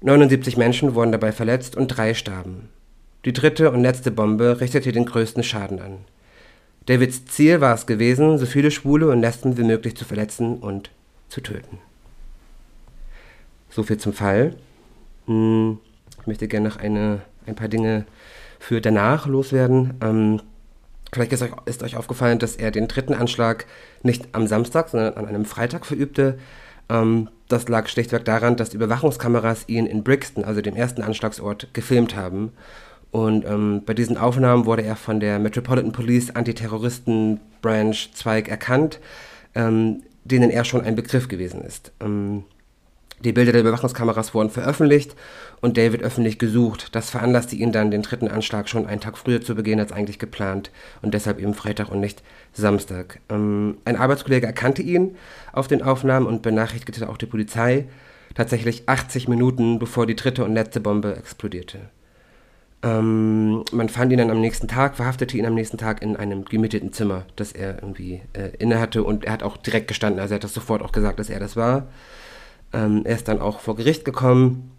[0.00, 2.70] 79 Menschen wurden dabei verletzt und drei starben.
[3.24, 5.98] Die dritte und letzte Bombe richtete den größten Schaden an.
[6.86, 10.90] Davids Ziel war es gewesen, so viele Schwule und Lesben wie möglich zu verletzen und
[11.28, 11.78] zu töten.
[13.70, 14.56] So viel zum Fall.
[15.26, 15.78] Hm,
[16.20, 18.04] ich möchte gerne noch eine, ein paar Dinge
[18.58, 19.94] für danach loswerden.
[20.00, 20.40] Ähm,
[21.12, 23.66] vielleicht ist euch, ist euch, aufgefallen, dass er den dritten Anschlag
[24.02, 26.38] nicht am Samstag, sondern an einem Freitag verübte.
[26.88, 32.14] Ähm, das lag schlichtweg daran, dass Überwachungskameras ihn in Brixton, also dem ersten Anschlagsort, gefilmt
[32.14, 32.52] haben.
[33.10, 39.00] Und ähm, bei diesen Aufnahmen wurde er von der Metropolitan Police Antiterroristen Branch Zweig erkannt,
[39.54, 41.92] ähm, denen er schon ein Begriff gewesen ist.
[43.24, 45.16] Die Bilder der Überwachungskameras wurden veröffentlicht
[45.60, 46.94] und David öffentlich gesucht.
[46.94, 50.20] Das veranlasste ihn dann, den dritten Anschlag schon einen Tag früher zu begehen als eigentlich
[50.20, 50.70] geplant
[51.02, 53.20] und deshalb eben Freitag und nicht Samstag.
[53.28, 55.16] Ähm, ein Arbeitskollege erkannte ihn
[55.52, 57.86] auf den Aufnahmen und benachrichtigte auch die Polizei,
[58.34, 61.80] tatsächlich 80 Minuten bevor die dritte und letzte Bombe explodierte.
[62.84, 66.44] Ähm, man fand ihn dann am nächsten Tag, verhaftete ihn am nächsten Tag in einem
[66.44, 70.36] gemieteten Zimmer, das er irgendwie äh, innehatte und er hat auch direkt gestanden, also er
[70.36, 71.88] hat das sofort auch gesagt, dass er das war.
[72.72, 74.72] Ähm, er ist dann auch vor Gericht gekommen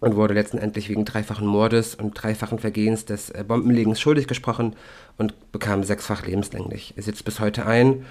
[0.00, 4.76] und wurde letztendlich wegen dreifachen Mordes und dreifachen Vergehens des äh, Bombenlegens schuldig gesprochen
[5.16, 6.94] und bekam sechsfach lebenslänglich.
[6.96, 8.04] Er sitzt bis heute ein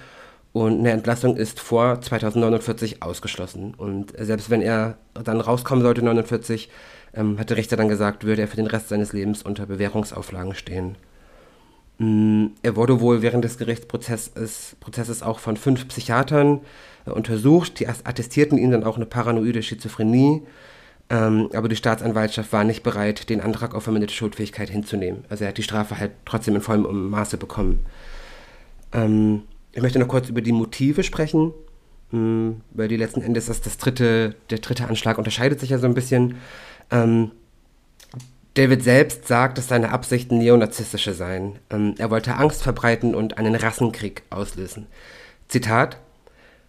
[0.55, 3.73] und eine Entlassung ist vor 2049 ausgeschlossen.
[3.73, 6.69] Und selbst wenn er dann rauskommen sollte, 49,
[7.13, 10.55] ähm, hat der Richter dann gesagt, würde er für den Rest seines Lebens unter Bewährungsauflagen
[10.55, 10.97] stehen.
[11.97, 16.61] Mm, er wurde wohl während des Gerichtsprozesses Prozesses auch von fünf Psychiatern äh,
[17.13, 17.79] untersucht.
[17.79, 20.43] Die attestierten ihm dann auch eine paranoide Schizophrenie.
[21.09, 25.23] Ähm, aber die Staatsanwaltschaft war nicht bereit, den Antrag auf verminderte Schuldfähigkeit hinzunehmen.
[25.29, 27.85] Also er hat die Strafe halt trotzdem in vollem Maße bekommen.
[28.91, 31.53] Ähm, ich möchte noch kurz über die Motive sprechen,
[32.11, 35.77] mh, mm, weil die letzten Endes das, das dritte, der dritte Anschlag unterscheidet sich ja
[35.77, 36.37] so ein bisschen.
[36.89, 37.31] Ähm,
[38.55, 41.59] David selbst sagt, dass seine Absichten neonazistische seien.
[41.69, 44.87] Ähm, er wollte Angst verbreiten und einen Rassenkrieg auslösen.
[45.49, 45.99] Zitat: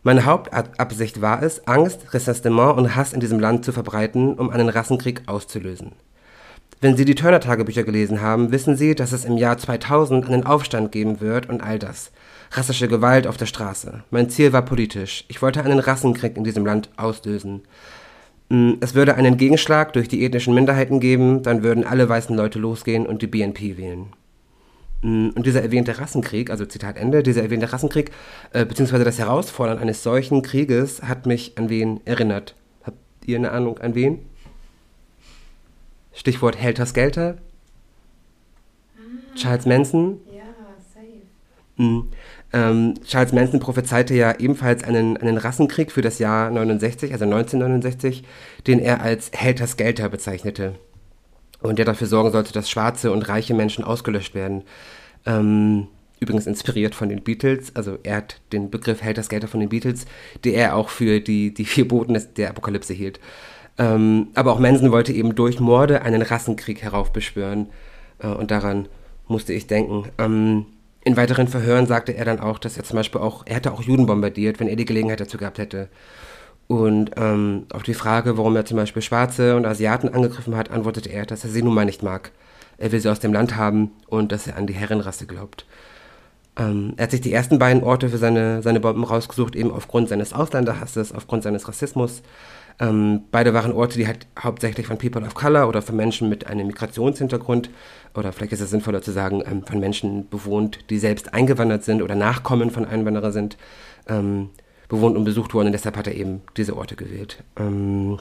[0.06, 4.68] Meine Hauptabsicht war es, Angst, Ressentiment und Hass in diesem Land zu verbreiten, um einen
[4.68, 5.94] Rassenkrieg auszulösen.
[6.80, 10.92] Wenn Sie die Turner-Tagebücher gelesen haben, wissen Sie, dass es im Jahr 2000 einen Aufstand
[10.92, 12.12] geben wird und all das.
[12.52, 14.04] Rassische Gewalt auf der Straße.
[14.12, 15.24] Mein Ziel war politisch.
[15.26, 17.62] Ich wollte einen Rassenkrieg in diesem Land auslösen.
[18.48, 22.60] Mm, es würde einen Gegenschlag durch die ethnischen Minderheiten geben, dann würden alle weißen Leute
[22.60, 24.12] losgehen und die BNP wählen.
[25.02, 28.11] Mm, und dieser erwähnte Rassenkrieg, also Zitat Ende, dieser erwähnte Rassenkrieg,
[28.52, 32.54] äh, beziehungsweise das Herausfordern eines solchen Krieges hat mich an wen erinnert.
[32.85, 34.20] Habt ihr eine Ahnung an wen?
[36.12, 37.37] Stichwort Helter Skelter?
[38.96, 39.37] Ah.
[39.37, 40.20] Charles Manson?
[40.35, 40.44] Ja,
[40.94, 41.82] safe.
[41.82, 42.09] Mm,
[42.52, 48.24] ähm, Charles Manson prophezeite ja ebenfalls einen, einen Rassenkrieg für das Jahr 69, also 1969,
[48.66, 50.76] den er als Helter Skelter bezeichnete.
[51.60, 54.62] Und der dafür sorgen sollte, dass schwarze und reiche Menschen ausgelöscht werden.
[55.24, 55.88] Ähm,
[56.20, 60.06] übrigens inspiriert von den Beatles, also er hat den Begriff Helter Skelter von den Beatles,
[60.44, 63.20] die er auch für die, die vier Boten der Apokalypse hielt.
[63.78, 67.68] Ähm, aber auch Manson wollte eben durch Morde einen Rassenkrieg heraufbeschwören.
[68.18, 68.88] Äh, und daran
[69.28, 70.10] musste ich denken.
[70.18, 70.66] Ähm,
[71.04, 73.82] in weiteren Verhören sagte er dann auch, dass er zum Beispiel auch, er hätte auch
[73.82, 75.88] Juden bombardiert, wenn er die Gelegenheit dazu gehabt hätte.
[76.68, 81.11] Und ähm, auf die Frage, warum er zum Beispiel Schwarze und Asiaten angegriffen hat, antwortete
[81.11, 82.33] er, dass er sie nun mal nicht mag.
[82.79, 85.64] Er will sie aus dem Land haben und dass er an die Herrenrasse glaubt.
[86.59, 90.09] Ähm, er hat sich die ersten beiden Orte für seine, seine Bomben rausgesucht, eben aufgrund
[90.09, 92.22] seines Ausländerhasses, aufgrund seines Rassismus.
[92.79, 96.46] Ähm, beide waren Orte, die halt hauptsächlich von People of Color oder von Menschen mit
[96.46, 97.70] einem Migrationshintergrund
[98.14, 102.02] oder vielleicht ist es sinnvoller zu sagen, ähm, von Menschen bewohnt, die selbst eingewandert sind
[102.02, 103.57] oder Nachkommen von Einwanderern sind,
[104.09, 104.50] ähm,
[104.88, 105.66] bewohnt und besucht wurden.
[105.66, 107.42] Und deshalb hat er eben diese Orte gewählt.
[107.57, 108.18] Ähm,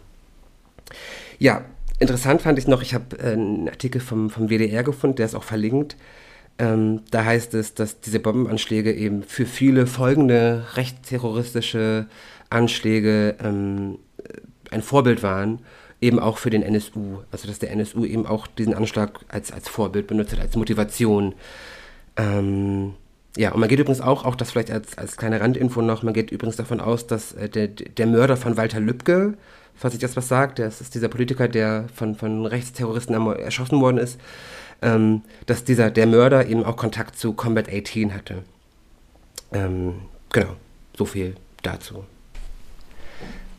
[1.39, 1.65] ja,
[1.99, 5.36] interessant fand ich noch, ich habe äh, einen Artikel vom, vom WDR gefunden, der ist
[5.36, 5.95] auch verlinkt.
[6.58, 12.08] Ähm, da heißt es, dass diese Bombenanschläge eben für viele folgende rechtsterroristische
[12.49, 13.99] Anschläge ähm,
[14.71, 15.60] ein Vorbild waren,
[15.99, 17.19] eben auch für den NSU.
[17.32, 21.34] Also dass der NSU eben auch diesen Anschlag als, als Vorbild benutzt hat, als Motivation.
[22.15, 22.93] Ähm,
[23.37, 26.13] ja, und man geht übrigens auch, auch das vielleicht als, als kleine Randinfo noch, man
[26.13, 29.33] geht übrigens davon aus, dass äh, der, der Mörder von Walter Lübcke,
[29.75, 33.97] falls ich das was sagt, das ist dieser Politiker, der von, von Rechtsterroristen erschossen worden
[33.97, 34.19] ist,
[34.81, 38.43] ähm, dass dieser, der Mörder eben auch Kontakt zu Combat 18 hatte.
[39.51, 39.95] Ähm,
[40.31, 40.55] genau,
[40.97, 42.05] so viel dazu.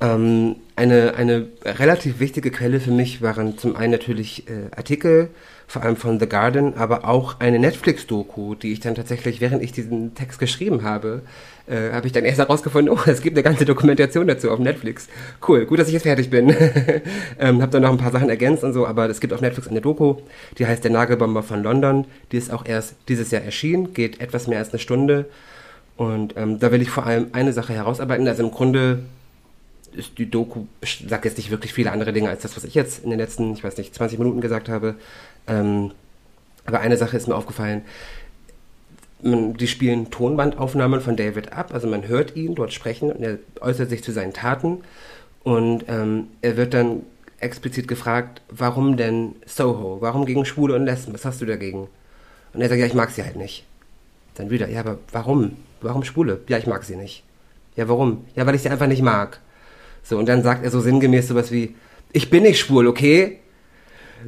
[0.01, 5.31] Ähm, eine, eine relativ wichtige Quelle für mich waren zum einen natürlich äh, Artikel,
[5.67, 9.73] vor allem von The Garden, aber auch eine Netflix-Doku, die ich dann tatsächlich, während ich
[9.73, 11.23] diesen Text geschrieben habe,
[11.67, 15.09] äh, habe ich dann erst herausgefunden, oh, es gibt eine ganze Dokumentation dazu auf Netflix.
[15.47, 16.55] Cool, gut, dass ich jetzt fertig bin.
[17.41, 19.67] ähm, habe dann noch ein paar Sachen ergänzt und so, aber es gibt auf Netflix
[19.67, 20.17] eine Doku,
[20.59, 22.05] die heißt Der Nagelbomber von London.
[22.33, 25.25] Die ist auch erst dieses Jahr erschienen, geht etwas mehr als eine Stunde.
[25.97, 28.29] Und ähm, da will ich vor allem eine Sache herausarbeiten.
[28.29, 29.01] Also im Grunde
[29.97, 30.67] ist die Doku,
[31.09, 33.53] sagt jetzt nicht wirklich viele andere Dinge als das, was ich jetzt in den letzten,
[33.53, 34.95] ich weiß nicht, 20 Minuten gesagt habe.
[35.47, 35.93] Ähm,
[36.65, 37.83] aber eine Sache ist mir aufgefallen.
[39.23, 43.39] Man, die spielen Tonbandaufnahmen von David ab, also man hört ihn dort sprechen und er
[43.61, 44.79] äußert sich zu seinen Taten.
[45.43, 47.03] Und ähm, er wird dann
[47.39, 49.99] explizit gefragt, warum denn Soho?
[50.01, 51.15] Warum gegen Schwule und Lesben?
[51.15, 51.89] Was hast du dagegen?
[52.53, 53.65] Und er sagt, ja, ich mag sie halt nicht.
[54.35, 55.57] Dann wieder, ja, aber warum?
[55.81, 56.41] Warum Schwule?
[56.49, 57.23] Ja, ich mag sie nicht.
[57.77, 58.25] Ja, warum?
[58.35, 59.41] Ja, weil ich sie einfach nicht mag.
[60.09, 61.75] So, und dann sagt er so sinngemäß sowas wie,
[62.13, 63.39] ich bin nicht schwul, okay?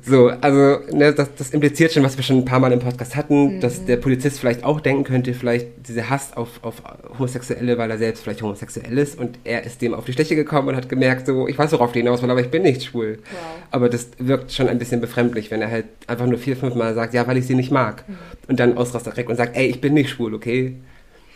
[0.03, 3.17] So, also ne, das, das impliziert schon, was wir schon ein paar Mal im Podcast
[3.17, 3.61] hatten, mhm.
[3.61, 6.83] dass der Polizist vielleicht auch denken könnte, vielleicht dieser Hass auf, auf
[7.19, 10.69] Homosexuelle, weil er selbst vielleicht homosexuell ist und er ist dem auf die Steche gekommen
[10.69, 13.19] und hat gemerkt, so, ich weiß worauf die hinaus aber ich bin nicht schwul.
[13.23, 13.38] Wow.
[13.71, 16.95] Aber das wirkt schon ein bisschen befremdlich, wenn er halt einfach nur vier, fünf Mal
[16.95, 18.05] sagt, ja, weil ich sie nicht mag.
[18.07, 18.17] Mhm.
[18.49, 20.77] Und dann ausrastet direkt und sagt, ey, ich bin nicht schwul, okay?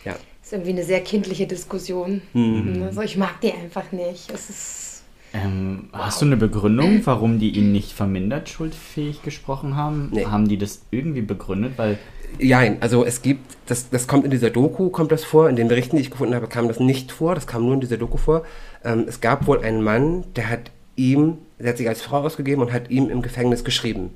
[0.05, 0.13] Ja.
[0.13, 2.21] Das ist irgendwie eine sehr kindliche Diskussion.
[2.33, 2.83] Mhm.
[2.83, 4.31] Also ich mag die einfach nicht.
[4.31, 4.93] Es ist
[5.33, 6.01] ähm, wow.
[6.01, 10.09] Hast du eine Begründung, warum die ihn nicht vermindert schuldfähig gesprochen haben?
[10.11, 10.25] Nee.
[10.25, 11.73] Haben die das irgendwie begründet?
[11.77, 11.97] Weil
[12.39, 15.67] ja, also es gibt, das, das kommt in dieser Doku, kommt das vor, in den
[15.67, 18.17] Berichten, die ich gefunden habe, kam das nicht vor, das kam nur in dieser Doku
[18.17, 18.43] vor.
[18.83, 22.61] Ähm, es gab wohl einen Mann, der hat ihm, der hat sich als Frau ausgegeben
[22.61, 24.11] und hat ihm im Gefängnis geschrieben.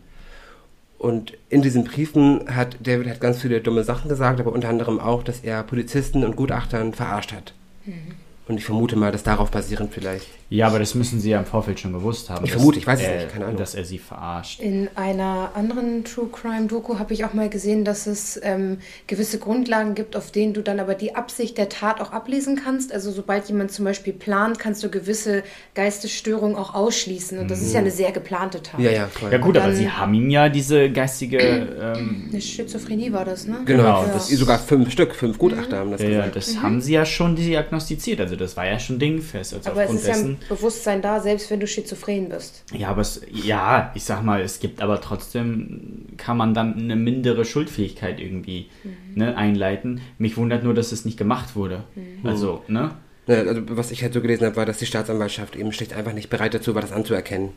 [0.98, 5.00] Und in diesen Briefen hat David hat ganz viele dumme Sachen gesagt, aber unter anderem
[5.00, 7.54] auch, dass er Polizisten und Gutachtern verarscht hat.
[7.86, 8.16] Mhm.
[8.48, 10.28] Und ich vermute mal, dass darauf basierend vielleicht.
[10.50, 12.46] Ja, aber das müssen Sie ja im Vorfeld schon gewusst haben.
[12.46, 13.58] Ich vermute, ich weiß es nicht, keine Ahnung.
[13.58, 14.62] Dass er Sie verarscht.
[14.62, 19.40] In einer anderen True Crime Doku habe ich auch mal gesehen, dass es ähm, gewisse
[19.40, 22.94] Grundlagen gibt, auf denen du dann aber die Absicht der Tat auch ablesen kannst.
[22.94, 25.44] Also sobald jemand zum Beispiel plant, kannst du gewisse
[25.76, 27.40] Geistesstörungen auch ausschließen.
[27.40, 27.66] Und das mhm.
[27.66, 28.80] ist ja eine sehr geplante Tat.
[28.80, 29.32] Ja, ja, voll.
[29.32, 31.40] Ja gut, aber Sie haben ihm ja diese geistige...
[31.40, 33.64] Ähm, eine Schizophrenie war das, ne?
[33.66, 34.12] Genau, ja.
[34.14, 35.80] das, sogar fünf Stück, fünf Gutachter mhm.
[35.80, 36.28] haben das ja, gesagt.
[36.28, 36.62] Ja, das mhm.
[36.62, 38.22] haben Sie ja schon diagnostiziert.
[38.22, 39.54] Also das war ja schon dingfest.
[39.54, 42.64] Also aber es ist dessen, Bewusstsein da, selbst wenn du schizophren bist.
[42.74, 46.96] Ja, aber es, ja, ich sag mal, es gibt aber trotzdem, kann man dann eine
[46.96, 48.92] mindere Schuldfähigkeit irgendwie mhm.
[49.16, 50.02] ne, einleiten.
[50.18, 51.84] Mich wundert nur, dass es nicht gemacht wurde.
[51.96, 52.28] Mhm.
[52.28, 52.92] Also, ne?
[53.28, 56.30] Also, was ich halt so gelesen habe, war, dass die Staatsanwaltschaft eben schlicht einfach nicht
[56.30, 57.50] bereit dazu war, das anzuerkennen.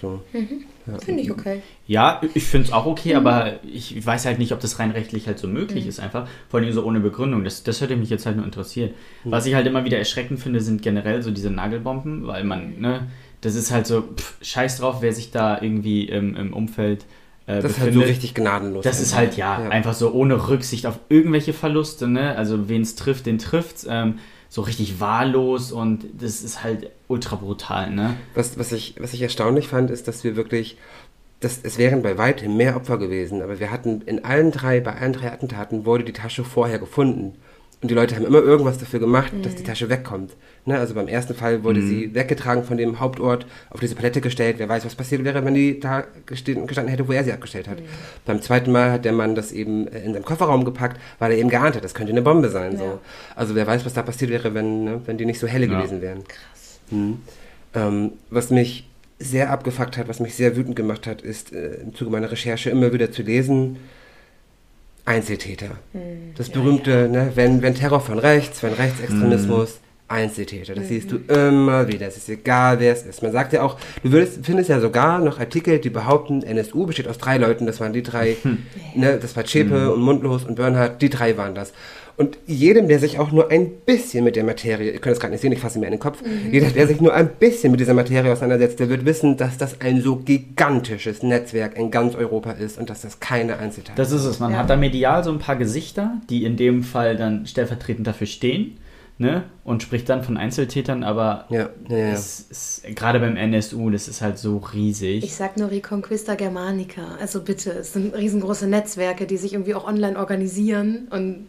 [0.00, 0.20] So.
[0.32, 0.64] Mhm.
[0.86, 0.98] Ja.
[0.98, 1.62] Finde ich okay.
[1.86, 3.16] Ja, ich finde es auch okay, mhm.
[3.16, 5.90] aber ich weiß halt nicht, ob das rein rechtlich halt so möglich mhm.
[5.90, 6.28] ist, einfach.
[6.48, 7.44] Vor allem so ohne Begründung.
[7.44, 8.94] Das, das hätte mich jetzt halt nur interessiert.
[9.24, 9.30] Mhm.
[9.30, 13.08] Was ich halt immer wieder erschreckend finde, sind generell so diese Nagelbomben, weil man, ne,
[13.40, 17.04] das ist halt so, pff, scheiß drauf, wer sich da irgendwie im, im Umfeld.
[17.46, 17.76] Äh, das befindet.
[17.76, 18.84] ist halt so richtig gnadenlos.
[18.84, 22.36] Das ist halt, ja, ja, einfach so ohne Rücksicht auf irgendwelche Verluste, ne?
[22.36, 23.86] Also, wen es trifft, den trifft's.
[23.88, 28.16] Ähm, so richtig wahllos und das ist halt ultra brutal, ne?
[28.34, 30.76] Was, was, ich, was ich erstaunlich fand, ist, dass wir wirklich,
[31.40, 34.94] das, es wären bei weitem mehr Opfer gewesen, aber wir hatten in allen drei, bei
[34.94, 37.34] allen drei Attentaten wurde die Tasche vorher gefunden.
[37.82, 39.42] Und die Leute haben immer irgendwas dafür gemacht, mhm.
[39.42, 40.32] dass die Tasche wegkommt.
[40.64, 41.88] Ne, also beim ersten Fall wurde mhm.
[41.88, 44.56] sie weggetragen von dem Hauptort, auf diese Palette gestellt.
[44.58, 47.80] Wer weiß, was passiert wäre, wenn die da gestanden hätte, wo er sie abgestellt hat.
[47.80, 47.84] Mhm.
[48.24, 51.38] Beim zweiten Mal hat der Mann das eben äh, in seinem Kofferraum gepackt, weil er
[51.38, 52.72] eben geahnt hat, das könnte eine Bombe sein.
[52.72, 52.78] Ja.
[52.78, 52.98] So.
[53.36, 55.78] Also wer weiß, was da passiert wäre, wenn, ne, wenn die nicht so helle ja.
[55.78, 56.24] gewesen wären.
[56.24, 56.80] Krass.
[56.90, 57.18] Mhm.
[57.74, 61.94] Ähm, was mich sehr abgefuckt hat, was mich sehr wütend gemacht hat, ist äh, im
[61.94, 63.76] Zuge meiner Recherche immer wieder zu lesen,
[65.06, 65.78] Einzeltäter.
[65.92, 66.34] Mhm.
[66.36, 67.08] Das berühmte, ja, ja.
[67.08, 69.85] Ne, wenn, wenn Terror von rechts, wenn Rechtsextremismus, mhm.
[70.08, 70.74] Einzeltäter.
[70.74, 70.88] Das mhm.
[70.88, 72.06] siehst du immer wieder.
[72.06, 73.22] Es ist egal, wer es ist.
[73.22, 77.08] Man sagt ja auch, du würdest, findest ja sogar noch Artikel, die behaupten, NSU besteht
[77.08, 77.66] aus drei Leuten.
[77.66, 78.58] Das waren die drei, hm.
[78.94, 79.90] ne, das war Zschäpe mhm.
[79.90, 81.02] und Mundlos und Bernhard.
[81.02, 81.72] Die drei waren das.
[82.18, 85.32] Und jedem, der sich auch nur ein bisschen mit der Materie, ihr könnt es gerade
[85.32, 86.50] nicht sehen, ich fasse mir in den Kopf, mhm.
[86.50, 89.82] jeder, der sich nur ein bisschen mit dieser Materie auseinandersetzt, der wird wissen, dass das
[89.82, 94.24] ein so gigantisches Netzwerk in ganz Europa ist und dass das keine Einzelteile Das ist
[94.24, 94.38] es.
[94.40, 94.58] Man ja.
[94.58, 98.78] hat da medial so ein paar Gesichter, die in dem Fall dann stellvertretend dafür stehen
[99.18, 99.44] ne?
[99.64, 102.20] Und spricht dann von Einzeltätern, aber ja, ja, ja.
[102.94, 105.24] Gerade beim NSU, das ist halt so riesig.
[105.24, 107.16] Ich sag nur Reconquista Germanica.
[107.20, 111.46] Also bitte, es sind riesengroße Netzwerke, die sich irgendwie auch online organisieren und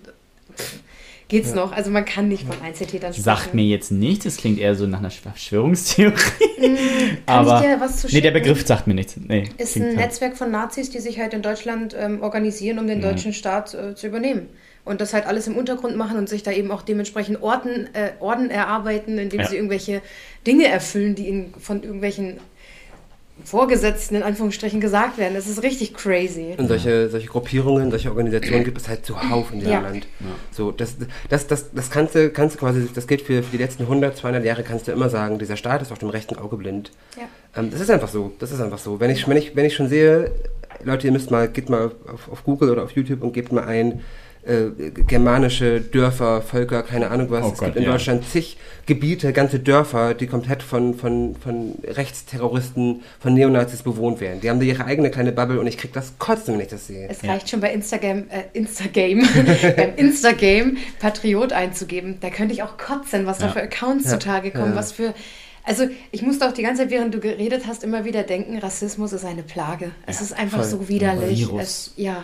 [0.56, 0.80] pff,
[1.28, 1.56] geht's ja.
[1.56, 1.74] noch.
[1.74, 3.24] Also man kann nicht von Einzeltätern sprechen.
[3.24, 6.14] Sagt mir jetzt nichts, es klingt eher so nach einer Verschwörungstheorie.
[6.60, 6.78] Mm,
[7.26, 9.18] aber ich dir was zu Nee, der Begriff sagt mir nichts.
[9.18, 9.98] Nee, ist ein halt.
[9.98, 13.04] Netzwerk von Nazis, die sich halt in Deutschland ähm, organisieren, um den mhm.
[13.04, 14.48] deutschen Staat äh, zu übernehmen
[14.88, 18.12] und das halt alles im Untergrund machen und sich da eben auch dementsprechend Orden, äh,
[18.19, 19.48] Orden erarbeiten, indem ja.
[19.48, 20.02] sie irgendwelche
[20.46, 22.40] Dinge erfüllen, die ihnen von irgendwelchen
[23.44, 25.35] Vorgesetzten in Anführungsstrichen gesagt werden.
[25.35, 26.56] Das ist richtig crazy.
[26.58, 29.79] Und solche, solche Gruppierungen, solche Organisationen gibt es halt zuhauf in diesem Ja.
[29.81, 30.08] Land.
[30.52, 30.96] So, das,
[31.29, 34.17] das, das, das kannst du, kannst du quasi, das gilt für, für die letzten 100,
[34.17, 36.92] 200 Jahre, kannst du immer sagen, dieser Staat ist auf dem rechten Auge blind.
[37.15, 37.23] Ja.
[37.56, 39.00] Ähm, das ist einfach so, das ist einfach so.
[39.00, 40.31] Wenn ich, wenn ich, wenn ich schon sehe,
[40.83, 43.65] Leute, ihr müsst mal, geht mal auf, auf Google oder auf YouTube und gebt mal
[43.65, 44.02] ein,
[44.48, 47.43] äh, germanische Dörfer, Völker, keine Ahnung was.
[47.45, 47.91] Oh es Gott, gibt in ja.
[47.91, 54.39] Deutschland zig Gebiete, ganze Dörfer, die komplett von, von, von Rechtsterroristen, von Neonazis bewohnt werden.
[54.41, 56.87] Die haben da ihre eigene kleine Bubble und ich krieg das kotzen, wenn ich das
[56.87, 57.08] sehe.
[57.10, 57.31] Es Ja.
[57.33, 59.23] reicht schon bei Instagram, äh, Instagame,
[59.77, 62.17] beim Instagame Patriot einzugeben.
[62.21, 63.52] Da könnte ich auch kotzen, was da Ja.
[63.52, 64.12] für Accounts Ja.
[64.12, 64.75] zutage kommen, Ja.
[64.77, 65.13] was für.
[65.63, 69.12] Also ich musste auch die ganze Zeit, während du geredet hast, immer wieder denken, Rassismus
[69.12, 69.91] ist eine Plage.
[70.06, 70.67] Es Ja, ist einfach voll.
[70.69, 71.39] so widerlich.
[71.39, 71.62] Virus.
[71.62, 72.23] Es, ja.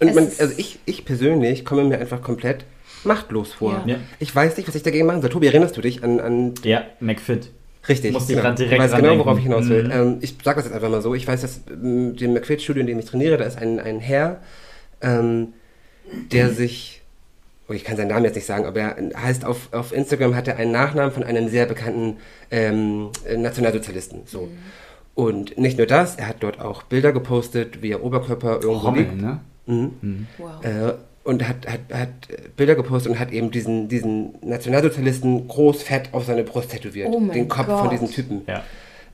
[0.00, 2.64] Und man, also ich, ich persönlich komme mir einfach komplett
[3.04, 3.82] machtlos vor.
[3.86, 3.94] Ja.
[3.94, 4.00] Ja.
[4.18, 5.30] Ich weiß nicht, was ich dagegen machen soll.
[5.30, 7.50] Tobi, erinnerst du dich an, an Ja, McFit.
[7.88, 8.14] Richtig.
[8.14, 8.52] Ich genau.
[8.52, 9.84] direkt ich weiß genau, worauf ich hinaus will.
[9.84, 9.90] Mhm.
[9.90, 11.14] Ähm, ich sage das jetzt einfach mal so.
[11.14, 14.40] Ich weiß, dass ähm, dem McFit-Studio, in dem ich trainiere, da ist ein, ein Herr,
[15.00, 15.54] ähm,
[16.32, 17.02] der sich,
[17.68, 20.48] oh, ich kann seinen Namen jetzt nicht sagen, aber er heißt auf, auf Instagram hat
[20.48, 22.18] er einen Nachnamen von einem sehr bekannten
[22.50, 24.22] ähm, äh, Nationalsozialisten.
[24.26, 24.48] So.
[25.14, 29.02] Und nicht nur das, er hat dort auch Bilder gepostet, wie er Oberkörper irgendwo Rommel,
[29.02, 29.20] liegt.
[29.20, 29.40] ne?
[29.68, 30.26] Mhm.
[30.38, 30.64] Wow.
[30.64, 30.92] Äh,
[31.24, 32.08] und hat, hat, hat
[32.56, 37.08] Bilder gepostet und hat eben diesen, diesen Nationalsozialisten groß fett auf seine Brust tätowiert.
[37.10, 37.92] Oh den Kopf von Gott.
[37.92, 38.42] diesem Typen.
[38.46, 38.62] Ja.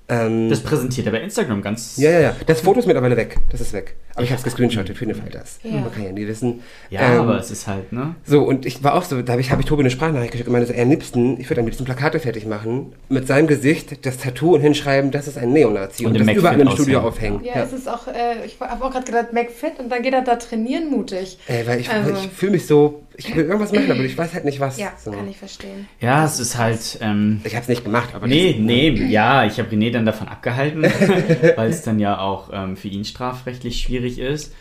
[0.08, 1.96] Ähm, Das präsentiert er bei Instagram ganz.
[1.96, 2.36] ja, ja, ja.
[2.46, 3.36] Das Foto ist mittlerweile weg.
[3.50, 3.96] Das ist weg.
[4.14, 5.58] Aber ich habe es gescreenshottet für den Fall das.
[5.62, 5.72] Ja.
[5.80, 6.60] Man kann ja nie wissen.
[6.90, 8.14] Ja, Ähm, aber es ist halt, ne?
[8.24, 10.48] so, und ich war auch so, da habe ich, hab ich Tobi eine Sprachnachricht geschickt
[10.48, 13.46] und meinte so, er am liebsten, ich würde am liebsten Plakate fertig machen, mit seinem
[13.48, 17.00] Gesicht das Tattoo und hinschreiben, das ist ein Neonazi Und und, das überall im Studio
[17.00, 17.40] aufhängen.
[17.44, 20.22] Ja, es ist auch, äh, ich habe auch gerade gedacht, McFit und dann geht er
[20.22, 21.38] da trainieren mutig.
[21.48, 24.34] Ey, weil ich, Also- ich fühle mich so, ich will irgendwas machen, aber ich weiß
[24.34, 24.76] halt nicht was.
[24.78, 25.12] Ja, so.
[25.12, 25.86] kann ich verstehen.
[26.00, 26.98] Ja, es ist halt.
[27.00, 30.04] Ähm, Ich habe es nicht gemacht, aber Nee, das, nee, ja, ich habe René dann
[30.04, 30.82] davon abgehalten,
[31.56, 34.54] weil es dann ja auch ähm, für ihn strafrechtlich schwierig ist.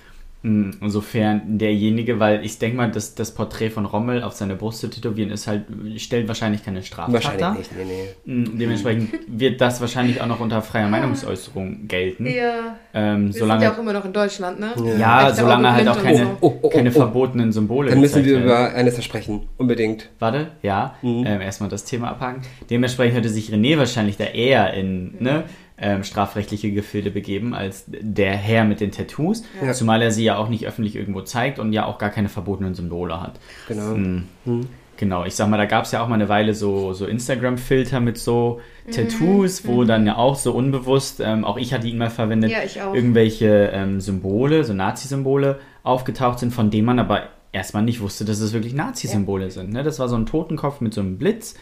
[0.45, 4.79] Mm, Insofern derjenige, weil ich denke mal, dass das Porträt von Rommel auf seine Brust
[4.81, 5.63] zu tätowieren ist halt,
[5.95, 7.53] stellt wahrscheinlich keine Straftat Wahrscheinlich dar.
[7.57, 7.85] nicht, nee,
[8.25, 8.33] nee.
[8.43, 12.25] Mm, Dementsprechend wird das wahrscheinlich auch noch unter freier Meinungsäußerung gelten.
[12.25, 14.73] Ja, Ähm, wir solange, sind ja auch immer noch in Deutschland, ne?
[14.99, 16.37] ja, Rechte solange halt auch keine, so.
[16.41, 16.99] Oh, oh, keine oh, oh.
[16.99, 20.09] verbotenen Symbole Dann müssen wir über eines sprechen, unbedingt.
[20.19, 21.23] Warte, ja, Mhm.
[21.25, 22.41] ähm, erstmal das Thema abhaken.
[22.69, 25.45] Dementsprechend hätte sich René wahrscheinlich da eher in ne,
[25.77, 29.43] ähm, strafrechtliche Gefilde begeben als der Herr mit den Tattoos.
[29.63, 29.73] Ja.
[29.73, 32.75] Zumal er sie ja auch nicht öffentlich irgendwo zeigt und ja auch gar keine verbotenen
[32.75, 33.39] Symbole hat.
[33.67, 33.95] Genau.
[33.95, 34.67] Mhm.
[34.97, 37.99] Genau, ich sag mal, da gab es ja auch mal eine Weile so, so Instagram-Filter
[37.99, 38.61] mit so
[38.91, 42.59] Tattoos, wo dann ja auch so unbewusst, ähm, auch ich hatte ihn mal verwendet, Ja,
[42.63, 42.93] ich auch.
[42.93, 48.39] irgendwelche ähm, Symbole, so Nazi-Symbole aufgetaucht sind, von denen man aber erstmal nicht wusste, dass
[48.39, 49.73] es wirklich Nazi-Symbole sind.
[49.73, 49.83] Ne?
[49.83, 51.55] Das war so ein Totenkopf mit so einem Blitz.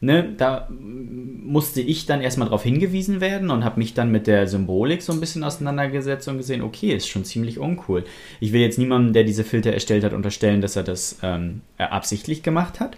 [0.00, 0.32] Ne?
[0.36, 5.02] Da musste ich dann erstmal darauf hingewiesen werden und habe mich dann mit der Symbolik
[5.02, 8.04] so ein bisschen auseinandergesetzt und gesehen, okay, ist schon ziemlich uncool.
[8.38, 11.84] Ich will jetzt niemandem, der diese Filter erstellt hat, unterstellen, dass er das ähm, äh,
[11.84, 12.96] absichtlich gemacht hat.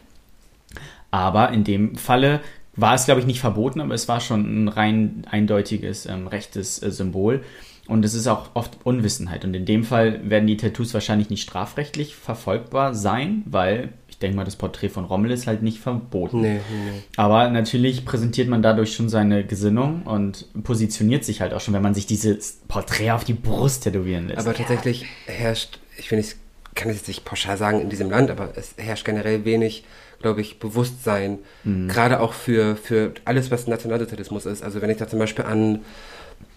[1.11, 2.41] Aber in dem Falle
[2.77, 6.83] war es, glaube ich, nicht verboten, aber es war schon ein rein eindeutiges ähm, rechtes
[6.83, 7.43] äh, Symbol.
[7.87, 9.45] Und es ist auch oft Unwissenheit.
[9.45, 13.89] Und in dem Fall werden die Tattoos wahrscheinlich nicht strafrechtlich verfolgbar sein, weil
[14.23, 16.41] denke mal, das Porträt von Rommel ist halt nicht verboten.
[16.43, 17.03] Nee, nee.
[17.17, 21.83] Aber natürlich präsentiert man dadurch schon seine Gesinnung und positioniert sich halt auch schon, wenn
[21.83, 24.41] man sich dieses Porträt auf die Brust tätowieren lässt.
[24.47, 26.37] Aber tatsächlich herrscht, ich finde, ich
[26.75, 29.85] kann es jetzt nicht pauschal sagen in diesem Land, aber es herrscht generell wenig,
[30.21, 31.89] glaube ich, Bewusstsein, Mhm.
[31.89, 34.63] gerade auch für, für alles, was Nationalsozialismus ist.
[34.63, 35.81] Also wenn ich da zum Beispiel an,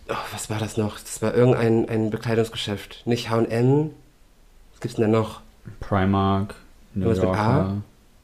[0.10, 1.00] oh, was war das noch?
[1.00, 3.92] Das war irgendein ein Bekleidungsgeschäft, nicht H&M,
[4.74, 5.42] was gibt's denn da noch?
[5.80, 6.56] Primark,
[6.94, 7.82] New mit Yorker,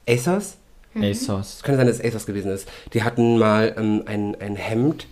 [0.07, 0.57] ASOS?
[0.95, 1.55] ASOS.
[1.57, 2.67] Es könnte sein, dass es ASOS gewesen ist.
[2.93, 5.07] Die hatten mal ähm, ein, ein Hemd,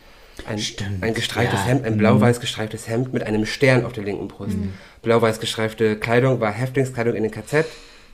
[0.47, 1.65] ein, Stimmt, ein gestreiftes ja.
[1.65, 1.97] Hemd, ein Mhm.
[1.99, 4.57] blau-weiß gestreiftes Hemd mit einem Stern auf der linken Brust.
[5.01, 7.65] Blau-weiß gestreifte Kleidung war Häftlingskleidung in den KZ,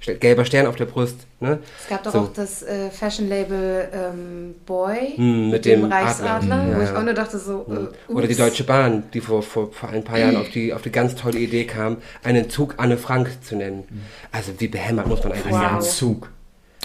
[0.05, 1.25] gelber Stern auf der Brust.
[1.39, 1.59] Ne?
[1.81, 2.19] Es gab doch So.
[2.19, 6.67] auch das äh, Fashion-Label ähm, Boy Hm, mit, mit dem, dem Reichsadler, Adler.
[6.71, 6.97] Ja, wo ich ja.
[6.99, 7.65] auch nur dachte so,
[8.09, 8.35] äh, Oder die.
[8.35, 11.39] Deutsche Bahn, die vor, vor, vor ein paar Jahren auf die, auf die ganz tolle
[11.39, 13.83] Idee kam, einen Zug Anne Frank zu nennen.
[14.31, 15.61] Also wie behämmert muss man eigentlich Wow.
[15.61, 15.91] Ein sein?
[15.91, 16.31] Zug.